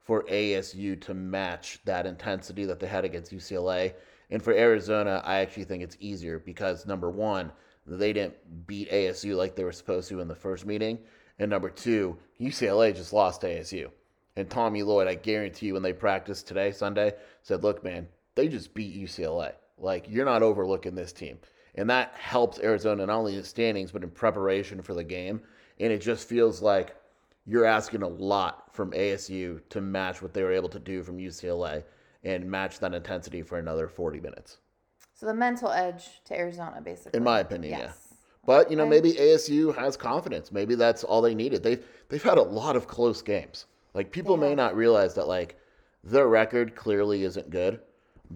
for 0.00 0.22
ASU 0.24 1.00
to 1.02 1.12
match 1.12 1.80
that 1.84 2.06
intensity 2.06 2.64
that 2.64 2.80
they 2.80 2.86
had 2.86 3.04
against 3.04 3.32
UCLA. 3.32 3.92
And 4.30 4.42
for 4.42 4.52
Arizona, 4.52 5.22
I 5.24 5.40
actually 5.40 5.64
think 5.64 5.82
it's 5.82 5.98
easier 6.00 6.38
because 6.38 6.86
number 6.86 7.10
one, 7.10 7.52
they 7.86 8.14
didn't 8.14 8.66
beat 8.66 8.90
ASU 8.90 9.36
like 9.36 9.54
they 9.54 9.64
were 9.64 9.72
supposed 9.72 10.08
to 10.08 10.20
in 10.20 10.28
the 10.28 10.34
first 10.34 10.64
meeting. 10.64 10.98
And 11.38 11.50
number 11.50 11.68
two, 11.68 12.16
UCLA 12.40 12.94
just 12.94 13.12
lost 13.12 13.42
ASU. 13.42 13.90
And 14.36 14.48
Tommy 14.48 14.82
Lloyd, 14.82 15.08
I 15.08 15.14
guarantee 15.14 15.66
you, 15.66 15.74
when 15.74 15.82
they 15.82 15.92
practiced 15.92 16.48
today, 16.48 16.72
Sunday, 16.72 17.12
said, 17.42 17.62
Look, 17.62 17.84
man, 17.84 18.08
they 18.34 18.48
just 18.48 18.74
beat 18.74 18.96
UCLA. 18.96 19.52
Like, 19.78 20.06
you're 20.08 20.24
not 20.24 20.42
overlooking 20.42 20.94
this 20.94 21.12
team. 21.12 21.38
And 21.74 21.90
that 21.90 22.14
helps 22.16 22.60
Arizona 22.60 23.06
not 23.06 23.16
only 23.16 23.36
in 23.36 23.42
standings, 23.42 23.90
but 23.90 24.02
in 24.02 24.10
preparation 24.10 24.80
for 24.82 24.94
the 24.94 25.04
game. 25.04 25.40
And 25.80 25.92
it 25.92 26.00
just 26.00 26.28
feels 26.28 26.62
like 26.62 26.94
you're 27.46 27.64
asking 27.64 28.02
a 28.02 28.08
lot 28.08 28.74
from 28.74 28.92
ASU 28.92 29.60
to 29.70 29.80
match 29.80 30.22
what 30.22 30.32
they 30.32 30.42
were 30.42 30.52
able 30.52 30.68
to 30.68 30.78
do 30.78 31.02
from 31.02 31.18
UCLA 31.18 31.84
and 32.22 32.48
match 32.50 32.78
that 32.78 32.94
intensity 32.94 33.42
for 33.42 33.58
another 33.58 33.88
40 33.88 34.20
minutes. 34.20 34.58
So 35.14 35.26
the 35.26 35.34
mental 35.34 35.70
edge 35.70 36.22
to 36.26 36.36
Arizona, 36.36 36.80
basically. 36.80 37.18
In 37.18 37.24
my 37.24 37.40
opinion, 37.40 37.78
yes. 37.78 37.80
yeah. 38.10 38.16
But 38.46 38.70
you 38.70 38.76
know, 38.76 38.86
maybe 38.86 39.12
ASU 39.12 39.74
has 39.76 39.96
confidence. 39.96 40.52
Maybe 40.52 40.74
that's 40.74 41.02
all 41.02 41.22
they 41.22 41.34
needed. 41.34 41.62
They've 41.62 41.84
they've 42.08 42.22
had 42.22 42.36
a 42.36 42.42
lot 42.42 42.76
of 42.76 42.86
close 42.86 43.22
games. 43.22 43.66
Like 43.94 44.10
people 44.10 44.36
may 44.36 44.54
not 44.54 44.76
realize 44.76 45.14
that 45.14 45.28
like 45.28 45.58
their 46.02 46.28
record 46.28 46.74
clearly 46.76 47.22
isn't 47.24 47.48
good, 47.48 47.80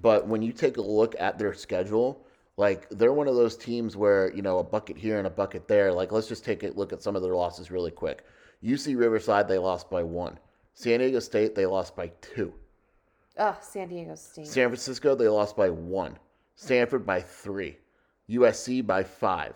but 0.00 0.26
when 0.26 0.42
you 0.42 0.52
take 0.52 0.76
a 0.76 0.82
look 0.82 1.14
at 1.18 1.38
their 1.38 1.54
schedule, 1.54 2.24
like 2.56 2.88
they're 2.90 3.12
one 3.12 3.28
of 3.28 3.34
those 3.34 3.56
teams 3.56 3.96
where 3.96 4.32
you 4.34 4.42
know 4.42 4.58
a 4.58 4.64
bucket 4.64 4.96
here 4.96 5.18
and 5.18 5.26
a 5.26 5.30
bucket 5.30 5.68
there. 5.68 5.92
Like 5.92 6.12
let's 6.12 6.28
just 6.28 6.44
take 6.44 6.62
a 6.62 6.68
look 6.68 6.92
at 6.92 7.02
some 7.02 7.16
of 7.16 7.22
their 7.22 7.34
losses 7.34 7.70
really 7.70 7.90
quick. 7.90 8.24
UC 8.62 8.98
Riverside, 8.98 9.48
they 9.48 9.58
lost 9.58 9.88
by 9.88 10.02
one. 10.02 10.38
San 10.74 11.00
Diego 11.00 11.20
State, 11.20 11.54
they 11.54 11.66
lost 11.66 11.96
by 11.96 12.10
two. 12.20 12.52
Oh, 13.38 13.56
San 13.60 13.88
Diego 13.88 14.14
State. 14.14 14.46
San 14.46 14.68
Francisco, 14.68 15.14
they 15.14 15.28
lost 15.28 15.56
by 15.56 15.70
one. 15.70 16.18
Stanford 16.56 17.06
by 17.06 17.20
three. 17.20 17.78
USC 18.28 18.84
by 18.84 19.04
five. 19.04 19.54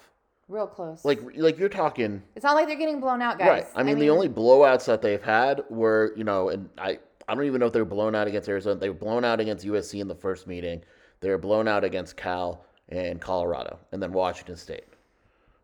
Real 0.49 0.67
close. 0.67 1.05
Like, 1.05 1.21
like 1.37 1.59
you're 1.59 1.69
talking. 1.69 2.23
It's 2.37 2.44
not 2.44 2.55
like 2.55 2.69
they're 2.69 2.77
getting 2.77 3.01
blown 3.01 3.22
out, 3.22 3.39
guys. 3.39 3.49
Right. 3.49 3.67
I 3.75 3.82
mean, 3.82 3.93
I 3.93 3.94
mean, 3.94 4.01
the 4.01 4.11
only 4.11 4.29
blowouts 4.29 4.84
that 4.87 5.03
they've 5.03 5.22
had 5.22 5.63
were, 5.69 6.13
you 6.17 6.25
know, 6.25 6.49
and 6.49 6.69
I, 6.79 6.99
I 7.29 7.34
don't 7.34 7.44
even 7.44 7.60
know 7.60 7.67
if 7.67 7.72
they 7.72 7.81
were 7.81 7.84
blown 7.84 8.14
out 8.14 8.26
against 8.26 8.48
Arizona. 8.48 8.79
They 8.79 8.88
were 8.88 8.94
blown 8.94 9.24
out 9.24 9.41
against 9.41 9.67
USC 9.67 10.00
in 10.00 10.08
the 10.08 10.14
first 10.14 10.46
meeting. 10.46 10.82
They 11.20 11.31
were 11.31 11.38
blown 11.38 11.69
out 11.69 11.84
against 11.84 12.17
Cal 12.17 12.64
and 12.88 13.20
Colorado, 13.20 13.79
and 13.93 14.02
then 14.02 14.12
Washington 14.12 14.56
State. 14.56 14.84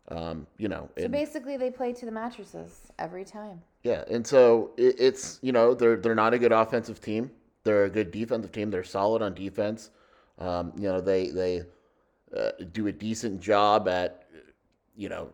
Um, 0.09 0.47
you 0.57 0.67
know, 0.67 0.89
so 0.97 1.07
basically, 1.07 1.57
they 1.57 1.69
play 1.69 1.93
to 1.93 2.05
the 2.05 2.11
mattresses 2.11 2.91
every 2.97 3.23
time. 3.23 3.61
Yeah, 3.83 4.03
and 4.09 4.25
so 4.25 4.71
it, 4.77 4.95
it's 4.97 5.39
you 5.41 5.51
know 5.51 5.73
they're 5.75 5.97
they're 5.97 6.15
not 6.15 6.33
a 6.33 6.39
good 6.39 6.51
offensive 6.51 6.99
team. 6.99 7.29
They're 7.63 7.85
a 7.85 7.89
good 7.89 8.09
defensive 8.09 8.51
team. 8.51 8.71
They're 8.71 8.83
solid 8.83 9.21
on 9.21 9.35
defense. 9.35 9.91
Um, 10.39 10.73
you 10.75 10.83
know, 10.83 10.99
they 10.99 11.29
they 11.29 11.61
uh, 12.35 12.51
do 12.71 12.87
a 12.87 12.91
decent 12.91 13.39
job 13.39 13.87
at 13.87 14.18
you 14.99 15.07
know 15.07 15.29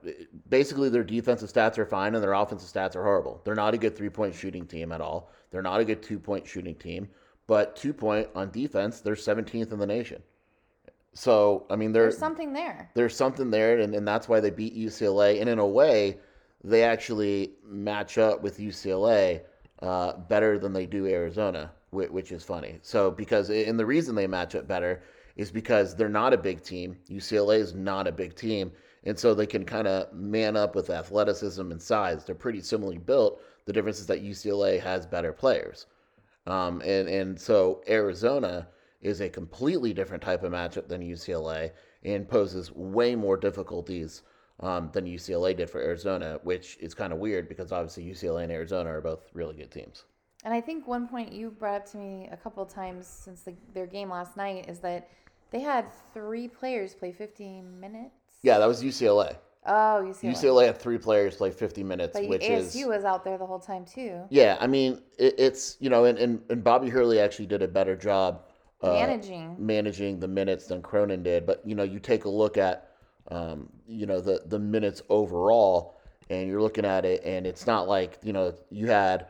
basically 0.47 0.89
their 0.89 1.03
defensive 1.03 1.51
stats 1.51 1.79
are 1.79 1.87
fine 1.87 2.13
and 2.13 2.23
their 2.23 2.33
offensive 2.33 2.69
stats 2.69 2.95
are 2.95 3.03
horrible. 3.03 3.41
They're 3.43 3.55
not 3.55 3.73
a 3.73 3.79
good 3.79 3.97
three 3.97 4.09
point 4.09 4.35
shooting 4.35 4.67
team 4.67 4.91
at 4.91 5.01
all. 5.01 5.31
They're 5.49 5.63
not 5.63 5.79
a 5.79 5.85
good 5.85 6.03
two 6.03 6.19
point 6.19 6.47
shooting 6.47 6.75
team. 6.75 7.09
But 7.47 7.75
two 7.75 7.91
point 7.91 8.27
on 8.35 8.51
defense, 8.51 9.01
they're 9.01 9.15
17th 9.15 9.71
in 9.71 9.79
the 9.79 9.87
nation. 9.87 10.21
So 11.13 11.65
I 11.71 11.75
mean, 11.75 11.93
there's 11.93 12.15
something 12.15 12.53
there. 12.53 12.91
There's 12.93 13.15
something 13.15 13.49
there, 13.49 13.79
and, 13.79 13.95
and 13.95 14.07
that's 14.07 14.29
why 14.29 14.39
they 14.39 14.51
beat 14.51 14.77
UCLA. 14.77 15.41
And 15.41 15.49
in 15.49 15.57
a 15.57 15.67
way, 15.67 16.19
they 16.63 16.83
actually 16.83 17.53
match 17.65 18.19
up 18.19 18.43
with 18.43 18.59
UCLA 18.59 19.41
uh, 19.81 20.13
better 20.17 20.59
than 20.59 20.73
they 20.73 20.85
do 20.85 21.07
Arizona, 21.07 21.71
which, 21.89 22.11
which 22.11 22.31
is 22.31 22.43
funny. 22.43 22.77
So 22.83 23.09
because 23.09 23.49
and 23.49 23.79
the 23.79 23.85
reason 23.85 24.13
they 24.13 24.27
match 24.27 24.53
up 24.53 24.67
better 24.67 25.01
is 25.35 25.51
because 25.51 25.95
they're 25.95 26.07
not 26.07 26.33
a 26.33 26.37
big 26.37 26.61
team. 26.61 26.97
UCLA 27.09 27.57
is 27.57 27.73
not 27.73 28.07
a 28.07 28.11
big 28.11 28.35
team, 28.35 28.71
and 29.05 29.17
so 29.17 29.33
they 29.33 29.45
can 29.45 29.65
kind 29.65 29.87
of 29.87 30.11
man 30.13 30.55
up 30.55 30.75
with 30.75 30.89
athleticism 30.89 31.71
and 31.71 31.81
size. 31.81 32.25
They're 32.25 32.35
pretty 32.35 32.61
similarly 32.61 32.97
built. 32.97 33.41
The 33.65 33.73
difference 33.73 33.99
is 33.99 34.07
that 34.07 34.23
UCLA 34.23 34.81
has 34.81 35.05
better 35.05 35.33
players, 35.33 35.87
um, 36.47 36.81
and 36.81 37.07
and 37.07 37.39
so 37.39 37.81
Arizona 37.87 38.67
is 39.01 39.21
a 39.21 39.29
completely 39.29 39.93
different 39.93 40.23
type 40.23 40.43
of 40.43 40.51
matchup 40.51 40.87
than 40.87 41.01
UCLA 41.01 41.71
and 42.03 42.27
poses 42.27 42.71
way 42.71 43.15
more 43.15 43.37
difficulties 43.37 44.23
um, 44.61 44.89
than 44.93 45.05
UCLA 45.05 45.55
did 45.55 45.69
for 45.69 45.81
Arizona, 45.81 46.39
which 46.43 46.77
is 46.79 46.93
kind 46.93 47.11
of 47.11 47.19
weird 47.19 47.49
because 47.49 47.71
obviously 47.71 48.05
UCLA 48.05 48.43
and 48.43 48.51
Arizona 48.51 48.89
are 48.91 49.01
both 49.01 49.29
really 49.33 49.55
good 49.55 49.71
teams. 49.71 50.05
And 50.43 50.53
I 50.53 50.61
think 50.61 50.87
one 50.87 51.07
point 51.07 51.31
you 51.31 51.49
brought 51.49 51.81
up 51.81 51.91
to 51.91 51.97
me 51.97 52.29
a 52.31 52.37
couple 52.37 52.65
times 52.65 53.07
since 53.07 53.41
the, 53.41 53.55
their 53.73 53.87
game 53.87 54.09
last 54.09 54.37
night 54.37 54.69
is 54.69 54.79
that 54.79 55.09
they 55.51 55.59
had 55.59 55.85
three 56.13 56.47
players 56.47 56.93
play 56.93 57.11
15 57.11 57.79
minutes. 57.79 58.24
Yeah, 58.45 58.59
that 58.59 58.67
was 58.67 58.83
UCLA. 58.83 59.37
Oh, 59.65 60.03
UCLA. 60.05 60.35
UCLA 60.35 60.65
had 60.67 60.77
three 60.77 60.99
players 60.99 61.35
play 61.35 61.49
50 61.49 61.83
minutes, 61.83 62.13
but 62.13 62.29
which 62.29 62.43
ASU 62.43 62.81
is 62.81 62.85
was 62.85 63.03
out 63.03 63.23
there 63.23 63.39
the 63.39 63.45
whole 63.45 63.57
time 63.57 63.83
too, 63.85 64.21
yeah. 64.29 64.55
I 64.59 64.67
mean, 64.67 65.01
it, 65.17 65.33
it's 65.39 65.77
you 65.79 65.89
know, 65.89 66.05
and, 66.05 66.19
and 66.19 66.39
and 66.51 66.63
Bobby 66.63 66.87
Hurley 66.87 67.19
actually 67.19 67.47
did 67.47 67.63
a 67.63 67.67
better 67.67 67.95
job 67.95 68.43
uh, 68.83 68.93
managing. 68.93 69.55
managing 69.57 70.19
the 70.19 70.27
minutes 70.27 70.67
than 70.67 70.83
Cronin 70.83 71.23
did. 71.23 71.47
But 71.47 71.63
you 71.65 71.73
know, 71.73 71.81
you 71.81 71.99
take 71.99 72.25
a 72.25 72.29
look 72.29 72.55
at 72.55 72.91
um, 73.31 73.67
you 73.87 74.05
know 74.05 74.21
the 74.21 74.43
the 74.45 74.59
minutes 74.59 75.01
overall, 75.09 75.97
and 76.29 76.47
you're 76.47 76.61
looking 76.61 76.85
at 76.85 77.03
it, 77.03 77.23
and 77.25 77.47
it's 77.47 77.65
not 77.65 77.87
like 77.87 78.19
you 78.21 78.31
know 78.31 78.53
you 78.69 78.85
had. 78.85 79.25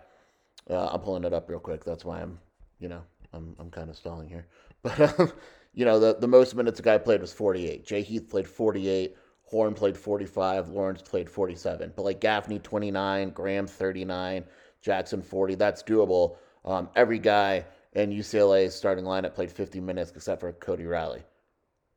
Uh, 0.69 0.87
I'm 0.87 0.99
pulling 0.99 1.23
it 1.23 1.31
up 1.31 1.47
real 1.47 1.59
quick. 1.59 1.85
That's 1.85 2.03
why 2.03 2.21
I'm 2.21 2.37
you 2.81 2.89
know 2.89 3.01
I'm 3.31 3.55
I'm 3.59 3.71
kind 3.71 3.89
of 3.89 3.95
stalling 3.95 4.27
here, 4.27 4.47
but 4.83 4.99
um, 5.17 5.31
you 5.75 5.85
know 5.85 5.99
the 5.99 6.15
the 6.19 6.27
most 6.27 6.55
minutes 6.55 6.79
a 6.79 6.83
guy 6.83 6.97
played 6.97 7.21
was 7.21 7.33
48. 7.33 7.85
Jay 7.85 8.01
Heath 8.01 8.29
played 8.29 8.47
48. 8.47 9.15
Horne 9.43 9.73
played 9.75 9.97
45. 9.97 10.69
Lawrence 10.69 11.01
played 11.03 11.29
47. 11.29 11.93
But 11.95 12.03
like 12.03 12.19
Gaffney 12.19 12.59
29, 12.59 13.29
Graham 13.29 13.67
39, 13.67 14.43
Jackson 14.81 15.21
40. 15.21 15.55
That's 15.55 15.83
doable. 15.83 16.37
Um, 16.63 16.89
every 16.95 17.19
guy 17.19 17.65
in 17.93 18.09
UCLA's 18.09 18.73
starting 18.73 19.05
lineup 19.05 19.35
played 19.35 19.51
50 19.51 19.79
minutes 19.79 20.11
except 20.15 20.41
for 20.41 20.51
Cody 20.53 20.85
Riley. 20.85 21.23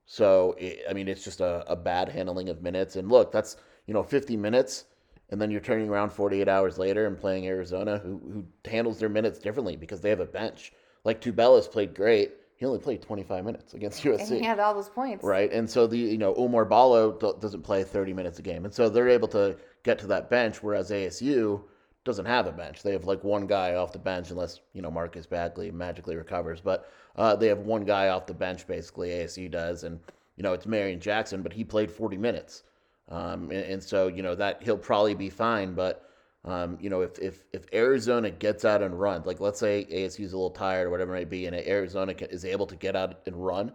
So, 0.06 0.54
it, 0.58 0.80
I 0.88 0.92
mean, 0.92 1.08
it's 1.08 1.24
just 1.24 1.40
a, 1.40 1.64
a 1.70 1.76
bad 1.76 2.08
handling 2.08 2.48
of 2.48 2.62
minutes. 2.62 2.96
And 2.96 3.08
look, 3.10 3.32
that's, 3.32 3.56
you 3.86 3.94
know, 3.94 4.02
50 4.02 4.36
minutes, 4.36 4.84
and 5.30 5.40
then 5.40 5.50
you're 5.50 5.60
turning 5.60 5.88
around 5.88 6.10
48 6.10 6.48
hours 6.48 6.78
later 6.78 7.06
and 7.06 7.18
playing 7.18 7.46
Arizona, 7.46 7.98
who, 7.98 8.20
who 8.32 8.70
handles 8.70 8.98
their 8.98 9.08
minutes 9.08 9.38
differently 9.38 9.76
because 9.76 10.00
they 10.00 10.10
have 10.10 10.20
a 10.20 10.26
bench. 10.26 10.72
Like 11.04 11.20
Tubelis 11.20 11.70
played 11.70 11.94
great. 11.94 12.32
He 12.58 12.66
only 12.66 12.80
played 12.80 13.00
25 13.00 13.44
minutes 13.44 13.74
against 13.74 14.02
USC. 14.04 14.30
And 14.32 14.40
he 14.40 14.44
had 14.44 14.58
all 14.58 14.74
those 14.74 14.88
points. 14.88 15.24
Right. 15.24 15.50
And 15.52 15.70
so 15.70 15.86
the, 15.86 15.96
you 15.96 16.18
know, 16.18 16.34
Oumar 16.34 16.68
Ballo 16.68 17.12
do- 17.12 17.36
doesn't 17.40 17.62
play 17.62 17.84
30 17.84 18.12
minutes 18.12 18.40
a 18.40 18.42
game. 18.42 18.64
And 18.64 18.74
so 18.74 18.88
they're 18.88 19.08
able 19.08 19.28
to 19.28 19.56
get 19.84 19.98
to 20.00 20.08
that 20.08 20.28
bench, 20.28 20.62
whereas 20.62 20.90
ASU 20.90 21.62
doesn't 22.04 22.26
have 22.26 22.48
a 22.48 22.52
bench. 22.52 22.82
They 22.82 22.92
have 22.92 23.04
like 23.04 23.22
one 23.22 23.46
guy 23.46 23.74
off 23.74 23.92
the 23.92 23.98
bench, 24.00 24.30
unless, 24.30 24.60
you 24.72 24.82
know, 24.82 24.90
Marcus 24.90 25.24
Bagley 25.24 25.70
magically 25.70 26.16
recovers. 26.16 26.60
But 26.60 26.90
uh, 27.14 27.36
they 27.36 27.46
have 27.46 27.60
one 27.60 27.84
guy 27.84 28.08
off 28.08 28.26
the 28.26 28.34
bench, 28.34 28.66
basically, 28.66 29.10
ASU 29.10 29.48
does. 29.48 29.84
And, 29.84 30.00
you 30.36 30.42
know, 30.42 30.52
it's 30.52 30.66
Marreon 30.66 30.98
Jackson, 30.98 31.42
but 31.42 31.52
he 31.52 31.62
played 31.62 31.92
40 31.92 32.16
minutes. 32.16 32.64
Um, 33.08 33.44
and, 33.52 33.64
and 33.64 33.82
so, 33.82 34.08
you 34.08 34.22
know, 34.22 34.34
that 34.34 34.62
he'll 34.64 34.76
probably 34.76 35.14
be 35.14 35.30
fine. 35.30 35.74
But, 35.74 36.07
um, 36.44 36.78
you 36.80 36.88
know, 36.88 37.02
if, 37.02 37.18
if, 37.18 37.44
if 37.52 37.66
Arizona 37.72 38.30
gets 38.30 38.64
out 38.64 38.82
and 38.82 38.98
runs, 38.98 39.26
like 39.26 39.40
let's 39.40 39.58
say 39.58 39.86
ASU's 39.90 40.32
a 40.32 40.36
little 40.36 40.50
tired 40.50 40.86
or 40.86 40.90
whatever 40.90 41.14
it 41.14 41.18
might 41.18 41.30
be, 41.30 41.46
and 41.46 41.56
Arizona 41.56 42.14
is 42.18 42.44
able 42.44 42.66
to 42.66 42.76
get 42.76 42.96
out 42.96 43.20
and 43.26 43.36
run, 43.36 43.72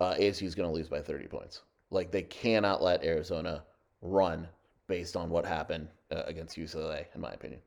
uh, 0.00 0.14
ASU 0.14 0.46
is 0.46 0.54
going 0.54 0.68
to 0.68 0.74
lose 0.74 0.88
by 0.88 1.00
30 1.00 1.26
points. 1.26 1.62
Like 1.90 2.10
they 2.10 2.22
cannot 2.22 2.82
let 2.82 3.04
Arizona 3.04 3.64
run 4.02 4.46
based 4.86 5.16
on 5.16 5.30
what 5.30 5.44
happened 5.44 5.88
uh, 6.10 6.22
against 6.26 6.56
UCLA, 6.56 7.06
in 7.14 7.20
my 7.20 7.30
opinion. 7.32 7.60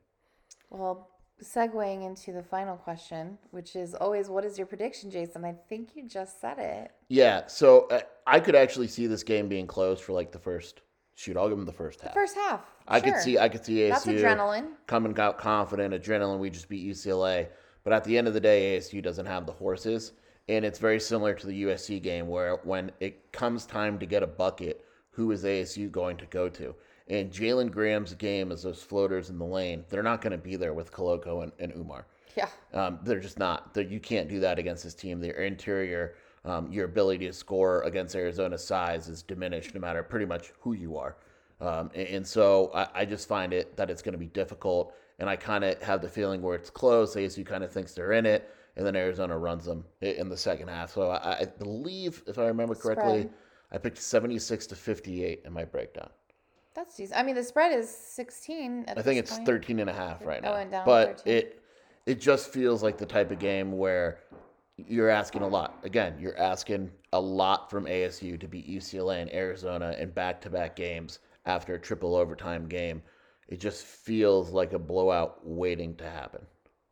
Well, 0.70 1.10
segueing 1.42 2.06
into 2.06 2.32
the 2.32 2.42
final 2.42 2.76
question, 2.76 3.38
which 3.50 3.76
is 3.76 3.94
always, 3.94 4.28
what 4.28 4.44
is 4.44 4.56
your 4.56 4.66
prediction, 4.66 5.10
Jason? 5.10 5.44
I 5.44 5.54
think 5.68 5.90
you 5.94 6.08
just 6.08 6.40
said 6.40 6.58
it. 6.58 6.92
Yeah, 7.08 7.46
so 7.46 7.88
uh, 7.88 8.00
I 8.26 8.40
could 8.40 8.54
actually 8.54 8.88
see 8.88 9.06
this 9.06 9.22
game 9.22 9.48
being 9.48 9.66
closed 9.66 10.02
for 10.02 10.12
like 10.12 10.32
the 10.32 10.38
first. 10.38 10.80
Shoot, 11.14 11.36
I'll 11.36 11.48
give 11.48 11.58
them 11.58 11.66
the 11.66 11.72
first 11.72 12.00
half. 12.00 12.14
First 12.14 12.36
half. 12.36 12.60
I 12.88 13.00
could 13.00 13.16
see, 13.16 13.38
I 13.38 13.48
could 13.48 13.64
see 13.64 13.76
ASU 13.76 13.90
That's 13.90 14.06
adrenaline. 14.06 14.68
coming 14.86 15.18
out 15.18 15.38
confident, 15.38 15.94
adrenaline. 15.94 16.38
We 16.38 16.50
just 16.50 16.68
beat 16.68 16.86
UCLA, 16.86 17.48
but 17.84 17.92
at 17.92 18.04
the 18.04 18.16
end 18.16 18.28
of 18.28 18.34
the 18.34 18.40
day, 18.40 18.76
ASU 18.76 19.02
doesn't 19.02 19.26
have 19.26 19.46
the 19.46 19.52
horses, 19.52 20.12
and 20.48 20.64
it's 20.64 20.78
very 20.78 20.98
similar 20.98 21.34
to 21.34 21.46
the 21.46 21.64
USC 21.64 22.02
game 22.02 22.28
where 22.28 22.56
when 22.64 22.90
it 23.00 23.30
comes 23.32 23.66
time 23.66 23.98
to 23.98 24.06
get 24.06 24.22
a 24.22 24.26
bucket, 24.26 24.84
who 25.10 25.30
is 25.30 25.44
ASU 25.44 25.90
going 25.90 26.16
to 26.16 26.26
go 26.26 26.48
to? 26.48 26.74
And 27.08 27.30
Jalen 27.30 27.70
Graham's 27.70 28.14
game 28.14 28.50
is 28.50 28.62
those 28.62 28.82
floaters 28.82 29.28
in 29.28 29.38
the 29.38 29.44
lane. 29.44 29.84
They're 29.90 30.02
not 30.02 30.22
going 30.22 30.30
to 30.32 30.38
be 30.38 30.56
there 30.56 30.72
with 30.72 30.92
Koloko 30.92 31.42
and, 31.42 31.52
and 31.58 31.72
Oumar. 31.74 32.04
Yeah. 32.36 32.48
Um, 32.72 32.98
they're 33.02 33.20
just 33.20 33.38
not. 33.38 33.74
They're, 33.74 33.84
you 33.84 34.00
can't 34.00 34.28
do 34.28 34.40
that 34.40 34.58
against 34.58 34.84
this 34.84 34.94
team. 34.94 35.20
Their 35.20 35.32
interior, 35.32 36.14
um, 36.44 36.72
your 36.72 36.84
ability 36.86 37.26
to 37.26 37.32
score 37.32 37.82
against 37.82 38.14
Arizona's 38.16 38.64
size 38.64 39.08
is 39.08 39.22
diminished 39.22 39.74
no 39.74 39.80
matter 39.80 40.02
pretty 40.02 40.26
much 40.26 40.52
who 40.60 40.72
you 40.72 40.96
are. 40.96 41.16
Um, 41.60 41.90
and, 41.94 42.08
and 42.08 42.26
so 42.26 42.70
I, 42.74 42.88
I 42.94 43.04
just 43.04 43.28
find 43.28 43.52
it 43.52 43.76
that 43.76 43.90
it's 43.90 44.02
going 44.02 44.12
to 44.14 44.18
be 44.18 44.26
difficult. 44.26 44.94
And 45.18 45.28
I 45.30 45.36
kind 45.36 45.62
of 45.62 45.80
have 45.82 46.02
the 46.02 46.08
feeling 46.08 46.42
where 46.42 46.56
it's 46.56 46.70
close. 46.70 47.14
ASU 47.14 47.46
kind 47.46 47.62
of 47.62 47.70
thinks 47.70 47.92
they're 47.94 48.12
in 48.12 48.26
it, 48.26 48.50
and 48.76 48.84
then 48.84 48.96
Arizona 48.96 49.38
runs 49.38 49.64
them 49.64 49.84
in 50.00 50.28
the 50.28 50.36
second 50.36 50.68
half. 50.68 50.90
So 50.92 51.10
I, 51.10 51.40
I 51.40 51.44
believe, 51.44 52.22
if 52.26 52.38
I 52.38 52.46
remember 52.46 52.74
correctly, 52.74 53.20
Spread. 53.22 53.34
I 53.70 53.78
picked 53.78 53.98
76 53.98 54.66
to 54.68 54.74
58 54.74 55.42
in 55.44 55.52
my 55.52 55.64
breakdown. 55.64 56.10
That's 56.74 56.96
decent. 56.96 57.20
I 57.20 57.22
mean, 57.22 57.34
the 57.36 57.44
spread 57.44 57.78
is 57.78 57.88
16. 57.88 58.86
At 58.88 58.98
I 58.98 59.02
think 59.02 59.18
it's 59.20 59.34
point. 59.34 59.46
13 59.46 59.78
and 59.80 59.90
a 59.90 59.92
half 59.92 60.24
right 60.24 60.40
Oh, 60.44 60.64
now. 60.64 60.84
but 60.84 61.18
13. 61.20 61.32
it 61.36 61.62
it 62.06 62.20
just 62.20 62.52
feels 62.52 62.82
like 62.82 62.98
the 62.98 63.06
type 63.06 63.30
of 63.30 63.38
game 63.38 63.78
where 63.78 64.18
you're 64.88 65.08
asking 65.10 65.42
a 65.42 65.48
lot. 65.48 65.78
Again, 65.84 66.16
you're 66.20 66.38
asking 66.38 66.90
a 67.12 67.20
lot 67.20 67.70
from 67.70 67.86
ASU 67.86 68.38
to 68.38 68.48
beat 68.48 68.68
UCLA 68.68 69.22
and 69.22 69.32
Arizona 69.32 69.94
in 69.98 70.10
back-to-back 70.10 70.76
games 70.76 71.18
after 71.46 71.74
a 71.74 71.78
triple 71.80 72.14
overtime 72.14 72.66
game. 72.68 73.02
It 73.48 73.60
just 73.60 73.84
feels 73.84 74.50
like 74.50 74.72
a 74.72 74.78
blowout 74.78 75.40
waiting 75.46 75.94
to 75.96 76.08
happen. 76.08 76.46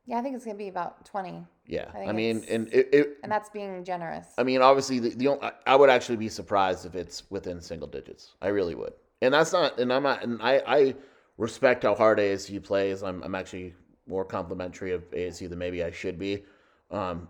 Yeah, 0.07 0.19
I 0.19 0.23
think 0.23 0.35
it's 0.35 0.45
going 0.45 0.57
to 0.57 0.63
be 0.63 0.69
about 0.69 1.05
20. 1.05 1.45
Yeah. 1.67 1.87
I 1.95 2.07
I, 2.07 2.13
mean, 2.13 2.45
and 2.49 2.69
it, 2.73 2.89
it 2.93 3.19
And 3.23 3.31
that's 3.31 3.49
being 3.49 3.85
generous. 3.85 4.27
I 4.37 4.43
mean, 4.43 4.61
obviously, 4.61 4.99
the, 4.99 5.11
the 5.11 5.29
only, 5.29 5.43
I- 5.43 5.53
I 5.67 5.77
would 5.77 5.89
actually 5.91 6.17
be 6.17 6.29
surprised 6.29 6.85
if 6.85 6.95
it's 6.95 7.23
within 7.31 7.61
single 7.61 7.87
digits. 7.89 8.35
I 8.43 8.49
really 8.49 8.75
would. 8.75 8.93
And 9.23 9.33
that's 9.35 9.53
not, 9.53 9.79
and 9.79 9.93
I'm 9.93 10.03
not, 10.03 10.23
and 10.25 10.43
I, 10.43 10.63
I 10.67 10.95
respect 11.39 11.85
how 11.85 11.95
hard 11.95 12.19
ASU 12.19 12.63
plays. 12.63 13.03
I'm, 13.03 13.23
I'm 13.23 13.35
actually 13.35 13.75
more 14.07 14.25
complimentary 14.25 14.93
of 14.93 15.09
ASU 15.13 15.49
than 15.49 15.59
maybe 15.59 15.85
I 15.85 15.91
should 15.91 16.19
be. 16.19 16.45
Um, 16.91 17.29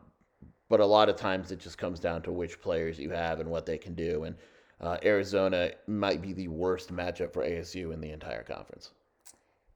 but 0.70 0.80
a 0.80 0.86
lot 0.86 1.10
of 1.10 1.16
times 1.16 1.50
it 1.50 1.58
just 1.58 1.76
comes 1.76 2.00
down 2.00 2.22
to 2.22 2.32
which 2.32 2.62
players 2.62 2.98
you 2.98 3.10
have 3.10 3.40
and 3.40 3.50
what 3.50 3.66
they 3.66 3.76
can 3.76 3.94
do. 3.94 4.24
And 4.24 4.36
uh, 4.80 4.96
Arizona 5.04 5.72
might 5.86 6.22
be 6.22 6.32
the 6.32 6.48
worst 6.48 6.94
matchup 6.94 7.34
for 7.34 7.44
ASU 7.44 7.92
in 7.92 8.00
the 8.00 8.10
entire 8.10 8.44
conference. 8.44 8.92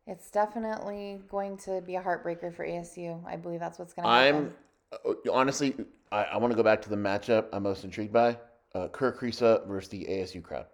It's 0.07 0.31
definitely 0.31 1.21
going 1.29 1.59
to 1.59 1.83
be 1.83 1.97
a 1.97 2.01
heartbreaker 2.01 2.55
for 2.55 2.65
ASU. 2.67 3.21
I 3.27 3.37
believe 3.37 3.61
that's 3.61 3.79
what's 3.79 3.93
going 3.93 4.05
to 4.05 4.11
happen. 4.11 4.55
I'm 4.93 4.99
uh, 5.05 5.33
honestly, 5.33 5.75
I, 6.13 6.25
I 6.25 6.37
want 6.37 6.53
to 6.53 6.57
go 6.57 6.63
back 6.63 6.81
to 6.83 6.89
the 6.89 6.97
matchup 6.97 7.47
I'm 7.53 7.65
most 7.65 7.85
intrigued 7.85 8.13
by 8.13 8.39
uh, 8.75 8.89
Kerr 8.89 9.13
Kriisa 9.13 9.67
versus 9.67 9.89
the 9.89 10.05
ASU 10.05 10.43
crowd. 10.43 10.67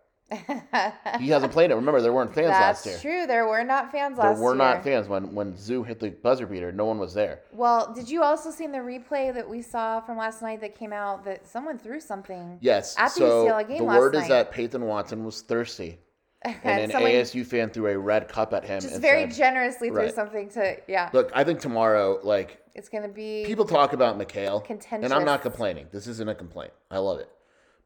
He 1.19 1.29
hasn't 1.29 1.53
played 1.53 1.71
it. 1.71 1.75
Remember, 1.75 2.01
there 2.01 2.13
weren't 2.13 2.33
fans 2.35 2.49
That's 2.49 2.85
last 2.85 2.87
year. 2.87 2.93
That's 2.95 3.03
true. 3.03 3.27
There 3.27 3.47
were 3.49 3.65
not 3.65 3.91
fans 3.91 4.17
last 4.17 4.27
year. 4.27 4.35
There 4.35 4.43
were 4.45 4.51
year. 4.51 4.57
not 4.57 4.85
fans 4.85 5.09
when 5.09 5.35
when 5.35 5.57
Zoo 5.57 5.83
hit 5.83 5.99
the 5.99 6.11
buzzer 6.11 6.47
beater. 6.47 6.71
No 6.73 6.85
one 6.85 6.99
was 6.99 7.15
there. 7.15 7.41
Well, 7.53 7.93
did 7.93 8.09
you 8.09 8.23
also 8.23 8.51
see 8.51 8.65
in 8.65 8.73
the 8.73 8.79
replay 8.79 9.35
that 9.35 9.49
we 9.49 9.61
saw 9.63 10.01
from 10.01 10.17
last 10.17 10.41
night 10.43 10.61
that 10.61 10.75
came 10.77 10.93
out 10.93 11.25
that 11.25 11.47
someone 11.49 11.79
threw 11.79 12.01
something? 12.01 12.59
Yes. 12.61 12.95
At 12.99 13.09
the 13.15 13.21
so 13.21 13.45
UCLA 13.47 13.47
game 13.47 13.49
last 13.49 13.69
night? 13.69 13.69
Yes. 13.71 13.79
the 13.79 13.85
last 13.85 13.99
word 14.01 14.15
is 14.15 14.29
that 14.29 14.53
Peyton 14.53 14.83
Watson 14.87 15.25
was 15.25 15.43
thirsty, 15.43 15.99
and 16.43 16.91
an 16.93 17.03
ASU 17.03 17.45
fan 17.45 17.71
threw 17.71 17.89
a 17.89 17.99
red 17.99 18.29
cup 18.29 18.53
at 18.55 18.65
him. 18.65 18.81
just 18.81 18.95
and 18.95 19.03
very 19.03 19.31
said, 19.31 19.37
generously 19.37 19.89
threw 19.89 19.99
Right. 19.99 20.15
something 20.15 20.49
to 20.51 20.77
yeah. 20.87 21.11
Look, 21.13 21.31
I 21.35 21.43
think 21.45 21.61
tomorrow, 21.61 22.21
like 22.23 22.59
it's 22.75 22.89
going 22.89 23.03
to 23.03 23.09
be 23.09 23.45
people 23.45 23.65
talk 23.65 23.93
about 23.95 24.17
McKale, 24.19 24.65
and 24.93 25.13
I'm 25.13 25.25
not 25.25 25.43
complaining. 25.43 25.89
This 25.91 26.07
isn't 26.07 26.29
a 26.29 26.35
complaint. 26.37 26.73
I 26.91 26.99
love 26.99 27.19
it. 27.19 27.29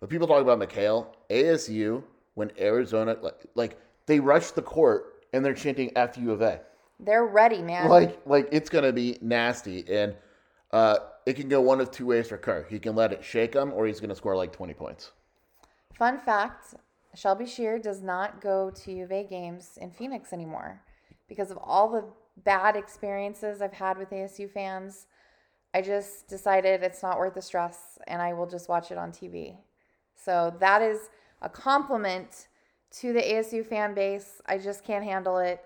But 0.01 0.11
people 0.11 0.27
talk 0.27 0.43
about 0.43 0.59
McKale, 0.59 1.07
ASU, 1.31 2.03
when 2.35 2.53
Arizona, 2.59 3.17
like, 3.21 3.47
like 3.55 3.79
they 4.07 4.21
rush 4.21 4.51
the 4.51 4.63
court 4.63 5.25
and 5.33 5.45
they're 5.45 5.55
chanting 5.55 5.93
"F 5.97 6.17
U 6.19 6.33
of 6.33 6.43
A." 6.43 6.61
they're 7.01 7.27
ready, 7.27 7.63
man. 7.63 7.89
like 7.89 8.21
like 8.27 8.49
it's 8.53 8.71
gonna 8.71 8.93
be 8.93 9.19
nasty 9.21 9.85
and 9.89 10.15
uh 10.71 10.99
it 11.27 11.35
can 11.35 11.49
go 11.49 11.61
one 11.61 11.81
of 11.81 11.91
two 11.91 12.07
ways 12.07 12.29
for 12.29 12.37
Kirk. 12.37 12.71
He 12.71 12.79
can 12.79 12.95
let 12.95 13.13
it 13.13 13.25
shake 13.25 13.55
him 13.55 13.73
or 13.73 13.87
he's 13.87 14.01
gonna 14.01 14.15
score 14.15 14.37
like 14.37 14.53
20 14.53 14.75
points. 14.75 15.13
Fun 15.95 16.19
fact 16.19 16.75
Shelby 17.15 17.47
Shear 17.47 17.79
does 17.79 18.03
not 18.03 18.41
go 18.41 18.71
to 18.71 18.93
U 18.93 19.05
of 19.05 19.13
A 19.13 19.25
games 19.25 19.79
in 19.81 19.91
Phoenix 19.91 20.33
anymore 20.33 20.83
because 21.29 21.51
of 21.51 21.59
all 21.59 21.91
the 21.91 22.05
bad 22.43 22.77
experiences 22.77 23.63
I've 23.63 23.73
had 23.73 23.97
with 23.97 24.11
ASU 24.11 24.51
fans. 24.51 25.07
I 25.73 25.81
just 25.81 26.29
decided 26.29 26.83
it's 26.83 27.03
not 27.03 27.19
worth 27.19 27.35
the 27.35 27.43
stress 27.43 27.99
and 28.07 28.21
I 28.21 28.33
will 28.33 28.47
just 28.47 28.69
watch 28.69 28.91
it 28.91 28.99
on 28.99 29.13
TV. 29.13 29.57
So 30.17 30.55
that 30.61 30.83
is 30.83 31.11
a 31.45 31.49
compliment 31.49 32.49
to 32.91 33.13
the 33.13 33.21
ASU 33.21 33.65
fan 33.65 33.95
base. 33.95 34.41
I 34.47 34.59
just 34.59 34.83
can't 34.83 35.05
handle 35.05 35.39
it. 35.39 35.61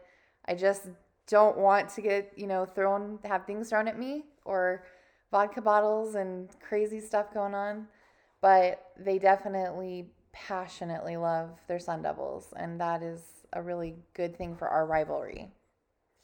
I 0.46 0.54
just 0.54 0.88
don't 1.26 1.56
want 1.56 1.88
to 1.90 2.02
get, 2.02 2.32
you 2.36 2.46
know, 2.46 2.66
thrown, 2.66 3.18
have 3.24 3.46
things 3.46 3.70
thrown 3.70 3.86
at 3.86 3.98
me 3.98 4.24
or 4.44 4.84
vodka 5.30 5.62
bottles 5.62 6.16
and 6.16 6.48
crazy 6.60 7.00
stuff 7.00 7.32
going 7.32 7.54
on. 7.54 7.86
But 8.40 8.92
they 8.98 9.18
definitely 9.18 10.06
passionately 10.32 11.16
love 11.16 11.50
their 11.68 11.78
Sun 11.78 12.02
Devils. 12.02 12.52
And 12.56 12.80
that 12.80 13.02
is 13.02 13.20
a 13.52 13.62
really 13.62 13.94
good 14.14 14.36
thing 14.36 14.56
for 14.56 14.68
our 14.68 14.86
rivalry. 14.86 15.48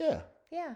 Yeah. 0.00 0.20
Yeah. 0.50 0.74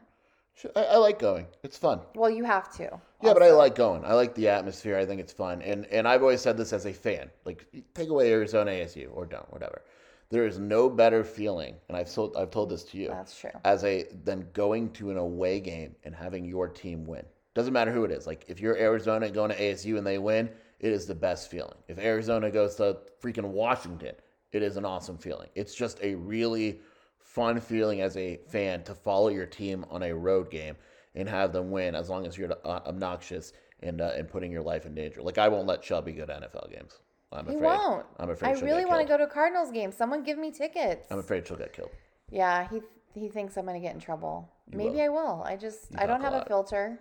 I, 0.76 0.84
I 0.84 0.96
like 0.96 1.18
going. 1.18 1.46
It's 1.62 1.76
fun. 1.78 2.00
Well, 2.14 2.30
you 2.30 2.44
have 2.44 2.72
to. 2.76 3.00
Yeah, 3.22 3.34
but 3.34 3.42
I 3.42 3.50
like 3.52 3.74
going. 3.74 4.04
I 4.04 4.14
like 4.14 4.34
the 4.34 4.48
atmosphere. 4.48 4.96
I 4.96 5.04
think 5.04 5.20
it's 5.20 5.32
fun. 5.32 5.62
And 5.62 5.86
and 5.86 6.06
I've 6.06 6.22
always 6.22 6.40
said 6.40 6.56
this 6.56 6.72
as 6.72 6.86
a 6.86 6.92
fan. 6.92 7.30
Like 7.44 7.66
take 7.94 8.08
away 8.08 8.30
Arizona 8.32 8.70
ASU 8.70 9.08
or 9.12 9.26
don't, 9.26 9.50
whatever. 9.52 9.82
There 10.30 10.46
is 10.46 10.58
no 10.58 10.90
better 10.90 11.24
feeling, 11.24 11.74
and 11.88 11.96
I've 11.96 12.12
told 12.12 12.36
I've 12.36 12.50
told 12.50 12.70
this 12.70 12.84
to 12.84 12.98
you 12.98 13.08
That's 13.08 13.38
true. 13.38 13.50
as 13.64 13.82
a 13.84 14.06
than 14.24 14.46
going 14.52 14.90
to 14.92 15.10
an 15.10 15.16
away 15.16 15.58
game 15.60 15.94
and 16.04 16.14
having 16.14 16.44
your 16.44 16.68
team 16.68 17.06
win. 17.06 17.24
Doesn't 17.54 17.72
matter 17.72 17.92
who 17.92 18.04
it 18.04 18.10
is. 18.10 18.26
Like 18.26 18.44
if 18.48 18.60
you're 18.60 18.76
Arizona 18.76 19.26
and 19.26 19.34
going 19.34 19.50
to 19.50 19.58
ASU 19.58 19.96
and 19.96 20.06
they 20.06 20.18
win, 20.18 20.50
it 20.80 20.92
is 20.92 21.06
the 21.06 21.14
best 21.14 21.50
feeling. 21.50 21.76
If 21.88 21.98
Arizona 21.98 22.50
goes 22.50 22.76
to 22.76 22.98
freaking 23.22 23.48
Washington, 23.48 24.14
it 24.52 24.62
is 24.62 24.76
an 24.76 24.84
awesome 24.84 25.18
feeling. 25.18 25.48
It's 25.54 25.74
just 25.74 25.98
a 26.02 26.14
really 26.14 26.80
fun 27.20 27.60
feeling 27.60 28.00
as 28.00 28.16
a 28.16 28.38
fan 28.48 28.82
to 28.84 28.94
follow 28.94 29.28
your 29.28 29.46
team 29.46 29.84
on 29.90 30.02
a 30.02 30.14
road 30.14 30.50
game 30.50 30.76
and 31.14 31.28
have 31.28 31.52
them 31.52 31.70
win 31.70 31.94
as 31.94 32.08
long 32.08 32.26
as 32.26 32.36
you're 32.36 32.52
uh, 32.64 32.80
obnoxious 32.86 33.52
and 33.82 34.00
uh, 34.00 34.12
and 34.16 34.28
putting 34.28 34.50
your 34.52 34.62
life 34.62 34.86
in 34.86 34.94
danger. 34.94 35.22
Like 35.22 35.38
I 35.38 35.48
won't 35.48 35.66
let 35.66 35.84
Shelby 35.84 36.12
go 36.12 36.26
to 36.26 36.32
NFL 36.32 36.70
games. 36.70 36.98
I'm 37.32 37.46
He 37.46 37.54
afraid. 37.56 37.64
won't. 37.66 38.06
I'm 38.18 38.30
afraid. 38.30 38.56
I 38.56 38.60
really 38.60 38.84
want 38.86 39.02
to 39.02 39.06
go 39.06 39.16
to 39.18 39.24
a 39.24 39.28
Cardinals 39.28 39.70
game. 39.70 39.92
Someone 39.92 40.22
give 40.22 40.38
me 40.38 40.50
tickets. 40.50 41.06
I'm 41.10 41.18
afraid 41.18 41.46
she'll 41.46 41.56
get 41.58 41.72
killed. 41.72 41.90
Yeah, 42.30 42.68
he 42.68 42.80
he 43.14 43.28
thinks 43.28 43.56
I'm 43.56 43.66
gonna 43.66 43.80
get 43.80 43.94
in 43.94 44.00
trouble. 44.00 44.48
You 44.70 44.78
Maybe 44.78 44.96
will. 44.96 45.00
I 45.00 45.08
will. 45.08 45.42
I 45.44 45.56
just 45.56 45.90
You 45.92 45.98
I 46.00 46.06
don't 46.06 46.20
talk 46.20 46.30
a 46.30 46.34
have 46.34 46.42
a 46.42 46.46
filter, 46.46 47.00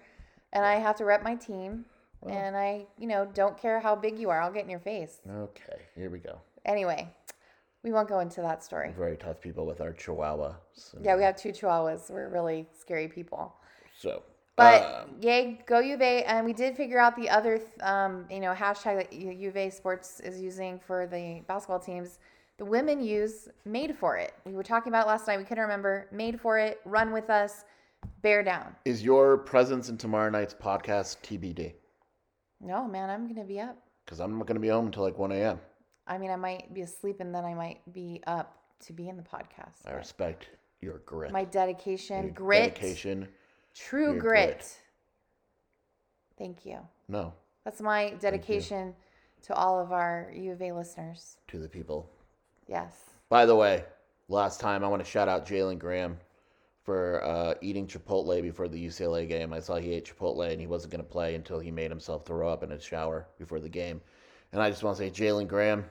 and 0.53 0.65
I 0.65 0.75
have 0.75 0.95
to 0.97 1.05
rep 1.05 1.24
my 1.24 1.36
team. 1.36 1.86
Well. 2.21 2.36
and 2.36 2.57
I, 2.57 2.88
you 2.97 3.05
know, 3.07 3.25
don't 3.31 3.55
care 3.57 3.79
how 3.79 3.95
big 3.95 4.17
you 4.17 4.31
are. 4.31 4.41
I'll 4.41 4.51
get 4.51 4.63
in 4.63 4.71
your 4.71 4.79
face. 4.79 5.21
Okay, 5.29 5.83
here 5.95 6.09
we 6.09 6.17
go. 6.17 6.39
Anyway, 6.65 7.07
we 7.88 7.94
won't 7.94 8.10
go 8.10 8.20
into 8.20 8.41
that 8.41 8.63
story. 8.63 8.91
Very 8.98 9.15
tough 9.15 9.39
people 9.39 9.65
with 9.65 9.79
our 9.79 9.94
chihuahuas. 9.94 10.94
and- 10.94 11.06
Yeah, 11.06 11.15
we 11.15 11.24
have 11.24 11.38
two 11.38 11.50
chihuahuas. 11.50 12.12
We're 12.12 12.27
really 12.29 12.67
scary 12.77 13.08
people. 13.08 13.56
So, 13.98 14.24
But 14.58 14.82
um, 14.84 15.15
yay, 15.22 15.60
go 15.65 15.82
Juve! 15.82 16.01
And 16.01 16.46
we 16.46 16.51
did 16.53 16.75
figure 16.75 17.00
out 17.00 17.15
the 17.15 17.29
other, 17.29 17.62
um, 17.82 18.25
you 18.29 18.39
know, 18.41 18.53
hashtag 18.53 18.98
that 18.98 19.12
Ju- 19.12 19.34
Juve 19.41 19.72
Sports 19.74 20.20
is 20.20 20.41
using 20.41 20.79
for 20.79 21.08
the 21.08 21.41
basketball 21.48 21.79
teams. 21.79 22.20
The 22.58 22.65
women 22.65 23.01
use 23.01 23.48
"Made 23.65 23.96
for 23.98 24.17
It." 24.17 24.34
We 24.46 24.53
were 24.53 24.63
talking 24.63 24.91
about 24.91 25.06
it 25.06 25.10
last 25.10 25.27
night. 25.27 25.38
We 25.38 25.44
couldn't 25.46 25.62
remember 25.63 26.08
"Made 26.12 26.41
for 26.41 26.58
It." 26.58 26.82
Run 26.86 27.12
with 27.13 27.29
us. 27.29 27.63
Bear 28.22 28.44
down. 28.44 28.75
is 28.86 29.01
your 29.03 29.38
presence 29.38 29.89
in 29.89 29.98
tomorrow 29.98 30.29
night's 30.29 30.53
podcast 30.53 31.17
TBD? 31.22 31.74
No, 32.60 32.88
man, 32.88 33.10
I'm 33.10 33.27
gonna 33.27 33.46
be 33.48 33.60
up. 33.60 33.77
Because 34.06 34.20
I'm 34.20 34.38
not 34.38 34.48
going 34.48 34.56
to 34.56 34.62
be 34.62 34.70
home 34.70 34.86
until 34.88 35.03
like 35.03 35.17
1 35.17 35.32
a.m. 35.34 35.60
I 36.07 36.17
mean, 36.17 36.31
I 36.31 36.35
might 36.35 36.73
be 36.73 36.81
asleep 36.81 37.17
and 37.19 37.33
then 37.33 37.45
I 37.45 37.53
might 37.53 37.79
be 37.93 38.21
up 38.27 38.57
to 38.85 38.93
be 38.93 39.09
in 39.09 39.17
the 39.17 39.23
podcast. 39.23 39.85
I 39.85 39.91
respect 39.93 40.49
your 40.81 40.99
grit. 41.05 41.31
My 41.31 41.43
dedication, 41.43 42.23
your 42.23 42.31
grit, 42.33 42.75
Dedication. 42.75 43.27
true 43.75 44.17
grit. 44.19 44.21
grit. 44.21 44.77
Thank 46.37 46.65
you. 46.65 46.79
No, 47.07 47.33
That's 47.63 47.81
my 47.81 48.11
dedication 48.19 48.93
to 49.43 49.53
all 49.55 49.79
of 49.79 49.91
our 49.91 50.31
U 50.35 50.51
of 50.51 50.61
A 50.61 50.71
listeners. 50.71 51.37
to 51.47 51.57
the 51.57 51.69
people. 51.69 52.09
Yes. 52.67 52.93
By 53.29 53.45
the 53.45 53.55
way, 53.55 53.85
last 54.29 54.59
time 54.59 54.83
I 54.83 54.87
want 54.87 55.03
to 55.03 55.09
shout 55.09 55.27
out 55.27 55.47
Jalen 55.47 55.79
Graham 55.79 56.17
for 56.83 57.23
uh, 57.23 57.53
eating 57.61 57.87
Chipotle 57.87 58.41
before 58.41 58.67
the 58.67 58.85
UCLA 58.85 59.27
game. 59.27 59.51
I 59.51 59.59
saw 59.59 59.75
he 59.77 59.93
ate 59.93 60.05
Chipotle 60.05 60.49
and 60.49 60.61
he 60.61 60.67
wasn't 60.67 60.91
going 60.91 61.03
to 61.03 61.09
play 61.09 61.35
until 61.35 61.59
he 61.59 61.71
made 61.71 61.91
himself 61.91 62.25
throw 62.25 62.49
up 62.49 62.63
in 62.63 62.69
his 62.69 62.83
shower 62.83 63.27
before 63.37 63.59
the 63.59 63.69
game. 63.69 63.99
And 64.53 64.61
I 64.61 64.69
just 64.69 64.83
want 64.83 64.97
to 64.97 65.03
say, 65.03 65.09
Jalen 65.09 65.47
Graham, 65.47 65.83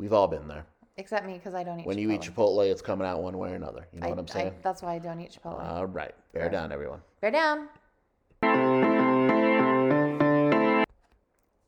we've 0.00 0.14
all 0.14 0.26
been 0.26 0.48
there. 0.48 0.64
Except 0.96 1.26
me 1.26 1.34
because 1.34 1.54
I 1.54 1.62
don't 1.62 1.80
eat 1.80 1.86
When 1.86 1.98
you 1.98 2.10
eat 2.10 2.22
Chipotle, 2.22 2.68
it's 2.70 2.82
coming 2.82 3.06
out 3.06 3.22
one 3.22 3.36
way 3.38 3.50
or 3.52 3.54
another. 3.54 3.86
You 3.92 4.00
know 4.00 4.06
I- 4.06 4.10
what 4.10 4.18
I'm 4.18 4.26
I- 4.30 4.32
saying? 4.32 4.54
that's 4.62 4.82
why 4.82 4.94
I 4.94 4.98
don't 4.98 5.20
eat 5.20 5.38
Chipotle. 5.40 5.62
All 5.62 5.86
right. 5.86 6.14
Bear 6.32 6.48
down, 6.48 6.72
everyone. 6.72 7.00
Bear 7.20 7.30
down. 7.30 7.68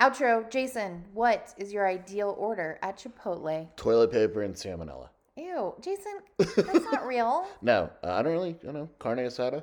Outro, 0.01 0.51
Jason. 0.51 1.05
What 1.15 1.55
is 1.59 1.73
your 1.73 1.87
ideal 1.87 2.35
order 2.39 2.79
at 2.83 2.97
Chipotle? 2.99 3.69
Toilet 3.77 4.11
paper 4.11 4.43
and 4.43 4.55
salmonella. 4.55 5.09
Ew, 5.37 5.75
Jason, 5.81 6.13
that's 6.39 6.85
not 6.93 7.07
real. 7.07 7.47
No, 7.63 7.89
uh, 8.05 8.13
I 8.13 8.23
don't 8.23 8.33
really, 8.33 8.57
you 8.63 8.73
know, 8.73 8.89
carne 8.99 9.19
asada. 9.19 9.63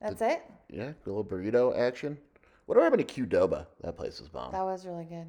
That's 0.00 0.20
it. 0.20 0.42
Yeah, 0.68 0.88
a 0.90 0.94
little 1.06 1.24
burrito 1.24 1.78
action. 1.78 2.18
Whatever 2.66 2.84
happened 2.84 3.08
to 3.08 3.22
Qdoba? 3.26 3.66
That 3.82 3.96
place 3.96 4.20
was 4.20 4.28
bomb. 4.28 4.52
That 4.52 4.64
was 4.64 4.84
really 4.86 5.04
good. 5.04 5.26